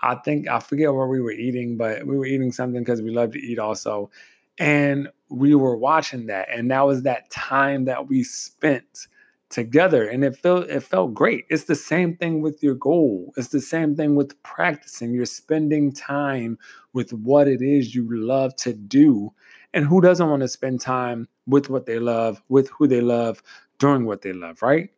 I 0.00 0.14
think 0.16 0.48
I 0.48 0.60
forget 0.60 0.92
what 0.94 1.08
we 1.08 1.20
were 1.20 1.32
eating, 1.32 1.76
but 1.76 2.06
we 2.06 2.16
were 2.16 2.26
eating 2.26 2.52
something 2.52 2.82
because 2.82 3.02
we 3.02 3.10
love 3.10 3.32
to 3.32 3.38
eat 3.38 3.58
also. 3.58 4.10
And 4.58 5.08
we 5.28 5.54
were 5.54 5.76
watching 5.76 6.26
that, 6.26 6.48
and 6.50 6.70
that 6.70 6.82
was 6.82 7.02
that 7.02 7.28
time 7.30 7.86
that 7.86 8.08
we 8.08 8.22
spent 8.22 9.08
together 9.54 10.08
and 10.08 10.24
it 10.24 10.36
felt 10.36 10.68
it 10.68 10.82
felt 10.82 11.14
great. 11.14 11.46
It's 11.48 11.64
the 11.64 11.76
same 11.76 12.16
thing 12.16 12.42
with 12.42 12.60
your 12.60 12.74
goal. 12.74 13.32
It's 13.36 13.48
the 13.48 13.60
same 13.60 13.94
thing 13.94 14.16
with 14.16 14.40
practicing. 14.42 15.14
You're 15.14 15.26
spending 15.26 15.92
time 15.92 16.58
with 16.92 17.12
what 17.12 17.46
it 17.46 17.62
is 17.62 17.94
you 17.94 18.04
love 18.10 18.56
to 18.56 18.72
do 18.72 19.32
and 19.72 19.86
who 19.86 20.00
doesn't 20.00 20.28
want 20.28 20.42
to 20.42 20.48
spend 20.48 20.80
time 20.80 21.28
with 21.46 21.70
what 21.70 21.86
they 21.86 22.00
love 22.00 22.42
with 22.48 22.68
who 22.70 22.88
they 22.88 23.00
love 23.00 23.42
doing 23.78 24.04
what 24.06 24.22
they 24.22 24.32
love 24.32 24.60
right? 24.60 24.90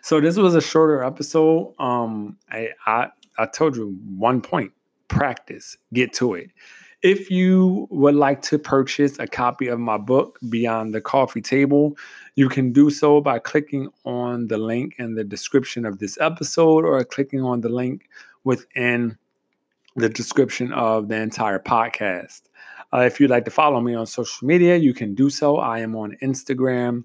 So 0.00 0.22
this 0.22 0.38
was 0.38 0.54
a 0.54 0.62
shorter 0.62 1.04
episode. 1.04 1.74
Um 1.78 2.38
i 2.50 2.70
i, 2.86 3.08
I 3.38 3.44
told 3.44 3.76
you 3.76 3.98
one 4.16 4.40
point 4.40 4.72
practice 5.08 5.76
get 5.92 6.14
to 6.14 6.32
it 6.32 6.50
if 7.04 7.30
you 7.30 7.86
would 7.90 8.14
like 8.14 8.40
to 8.40 8.58
purchase 8.58 9.18
a 9.18 9.26
copy 9.26 9.68
of 9.68 9.78
my 9.78 9.98
book, 9.98 10.38
Beyond 10.48 10.94
the 10.94 11.02
Coffee 11.02 11.42
Table, 11.42 11.98
you 12.34 12.48
can 12.48 12.72
do 12.72 12.88
so 12.88 13.20
by 13.20 13.38
clicking 13.38 13.90
on 14.06 14.46
the 14.46 14.56
link 14.56 14.94
in 14.98 15.14
the 15.14 15.22
description 15.22 15.84
of 15.84 15.98
this 15.98 16.18
episode 16.18 16.82
or 16.82 17.04
clicking 17.04 17.42
on 17.42 17.60
the 17.60 17.68
link 17.68 18.08
within 18.44 19.18
the 19.96 20.08
description 20.08 20.72
of 20.72 21.08
the 21.08 21.16
entire 21.16 21.58
podcast. 21.58 22.44
Uh, 22.90 23.00
if 23.00 23.20
you'd 23.20 23.30
like 23.30 23.44
to 23.44 23.50
follow 23.50 23.82
me 23.82 23.94
on 23.94 24.06
social 24.06 24.48
media, 24.48 24.76
you 24.76 24.94
can 24.94 25.14
do 25.14 25.28
so. 25.28 25.58
I 25.58 25.80
am 25.80 25.94
on 25.94 26.16
Instagram, 26.22 27.04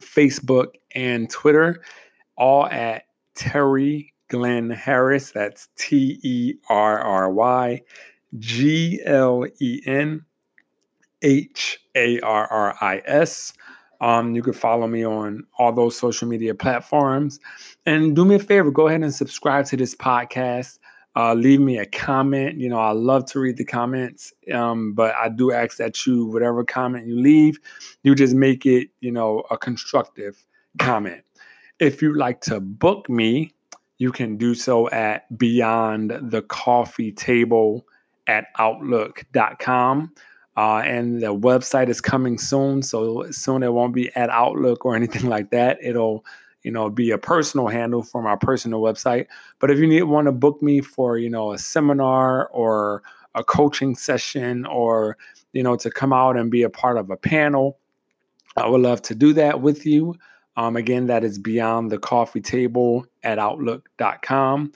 Facebook, 0.00 0.68
and 0.94 1.28
Twitter, 1.28 1.82
all 2.38 2.66
at 2.68 3.02
Terry 3.34 4.14
Glenn 4.28 4.70
Harris. 4.70 5.32
That's 5.32 5.68
T 5.76 6.18
E 6.22 6.54
R 6.70 6.98
R 6.98 7.30
Y 7.30 7.82
G 8.38 9.00
L 9.04 9.46
E 9.60 9.80
N 9.86 10.24
H 11.22 11.80
A 11.94 12.20
R 12.20 12.46
R 12.46 12.76
I 12.80 13.02
S. 13.06 13.52
Um, 14.00 14.34
you 14.34 14.42
can 14.42 14.52
follow 14.52 14.86
me 14.86 15.04
on 15.04 15.44
all 15.58 15.72
those 15.72 15.96
social 15.96 16.28
media 16.28 16.54
platforms. 16.54 17.40
And 17.84 18.14
do 18.14 18.24
me 18.24 18.36
a 18.36 18.38
favor, 18.38 18.70
go 18.70 18.86
ahead 18.88 19.02
and 19.02 19.12
subscribe 19.12 19.66
to 19.66 19.76
this 19.76 19.94
podcast. 19.94 20.78
Uh, 21.16 21.34
leave 21.34 21.58
me 21.58 21.78
a 21.78 21.86
comment. 21.86 22.60
You 22.60 22.68
know, 22.68 22.78
I 22.78 22.92
love 22.92 23.26
to 23.32 23.40
read 23.40 23.56
the 23.56 23.64
comments, 23.64 24.32
um, 24.54 24.92
but 24.92 25.16
I 25.16 25.28
do 25.28 25.50
ask 25.50 25.76
that 25.78 26.06
you, 26.06 26.26
whatever 26.26 26.62
comment 26.62 27.08
you 27.08 27.20
leave, 27.20 27.58
you 28.04 28.14
just 28.14 28.34
make 28.34 28.64
it, 28.66 28.90
you 29.00 29.10
know, 29.10 29.42
a 29.50 29.58
constructive 29.58 30.46
comment. 30.78 31.24
If 31.80 32.02
you'd 32.02 32.16
like 32.16 32.40
to 32.42 32.60
book 32.60 33.10
me, 33.10 33.52
you 33.96 34.12
can 34.12 34.36
do 34.36 34.54
so 34.54 34.88
at 34.90 35.36
Beyond 35.36 36.30
the 36.30 36.42
Coffee 36.42 37.10
Table 37.10 37.84
at 38.28 38.46
outlook.com. 38.58 40.12
Uh, 40.56 40.82
and 40.84 41.22
the 41.22 41.34
website 41.34 41.88
is 41.88 42.00
coming 42.00 42.36
soon. 42.36 42.82
So 42.82 43.30
soon 43.30 43.62
it 43.62 43.72
won't 43.72 43.94
be 43.94 44.14
at 44.16 44.28
Outlook 44.30 44.84
or 44.84 44.96
anything 45.00 45.28
like 45.28 45.50
that. 45.50 45.78
It'll, 45.82 46.24
you 46.62 46.70
know, 46.70 46.90
be 46.90 47.10
a 47.10 47.18
personal 47.18 47.68
handle 47.68 48.02
for 48.02 48.22
my 48.22 48.36
personal 48.36 48.80
website. 48.80 49.26
But 49.60 49.70
if 49.70 49.78
you 49.78 49.86
need 49.86 50.02
want 50.02 50.26
to 50.26 50.32
book 50.32 50.60
me 50.62 50.80
for, 50.80 51.16
you 51.16 51.30
know, 51.30 51.52
a 51.52 51.58
seminar 51.58 52.48
or 52.48 53.02
a 53.34 53.44
coaching 53.44 53.94
session 53.94 54.66
or, 54.66 55.16
you 55.52 55.62
know, 55.62 55.76
to 55.76 55.90
come 55.90 56.12
out 56.12 56.36
and 56.36 56.50
be 56.50 56.62
a 56.62 56.70
part 56.70 56.98
of 56.98 57.10
a 57.10 57.16
panel, 57.16 57.78
I 58.56 58.68
would 58.68 58.80
love 58.80 59.00
to 59.02 59.14
do 59.14 59.32
that 59.34 59.60
with 59.60 59.86
you. 59.86 60.16
Um, 60.56 60.74
again, 60.74 61.06
that 61.06 61.22
is 61.22 61.38
beyond 61.38 61.92
the 61.92 61.98
coffee 61.98 62.40
table 62.40 63.06
at 63.22 63.38
outlook.com. 63.38 64.72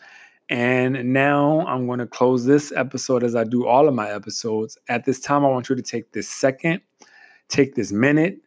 And 0.48 1.12
now 1.12 1.66
I'm 1.66 1.87
going 1.87 2.00
to 2.00 2.07
close 2.07 2.44
this 2.44 2.72
episode 2.72 3.24
as 3.24 3.35
I 3.35 3.44
do 3.44 3.66
all 3.66 3.88
of 3.88 3.94
my 3.94 4.11
episodes. 4.11 4.76
At 4.88 5.05
this 5.05 5.20
time, 5.20 5.44
I 5.44 5.48
want 5.48 5.68
you 5.68 5.76
to 5.76 5.83
take 5.83 6.12
this 6.12 6.28
second, 6.28 6.81
take 7.48 7.74
this 7.74 7.90
minute, 7.92 8.38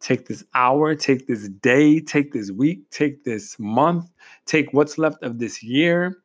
take 0.00 0.26
this 0.26 0.42
hour, 0.54 0.94
take 0.94 1.26
this 1.26 1.48
day, 1.48 2.00
take 2.00 2.32
this 2.32 2.50
week, 2.50 2.88
take 2.90 3.24
this 3.24 3.58
month, 3.58 4.10
take 4.46 4.72
what's 4.72 4.96
left 4.96 5.22
of 5.22 5.38
this 5.38 5.62
year, 5.62 6.16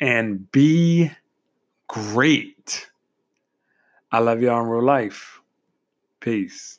and 0.00 0.50
be 0.50 1.10
great. 1.86 2.90
I 4.10 4.18
love 4.18 4.42
y'all 4.42 4.60
in 4.60 4.66
real 4.66 4.82
life. 4.82 5.40
Peace 6.18 6.78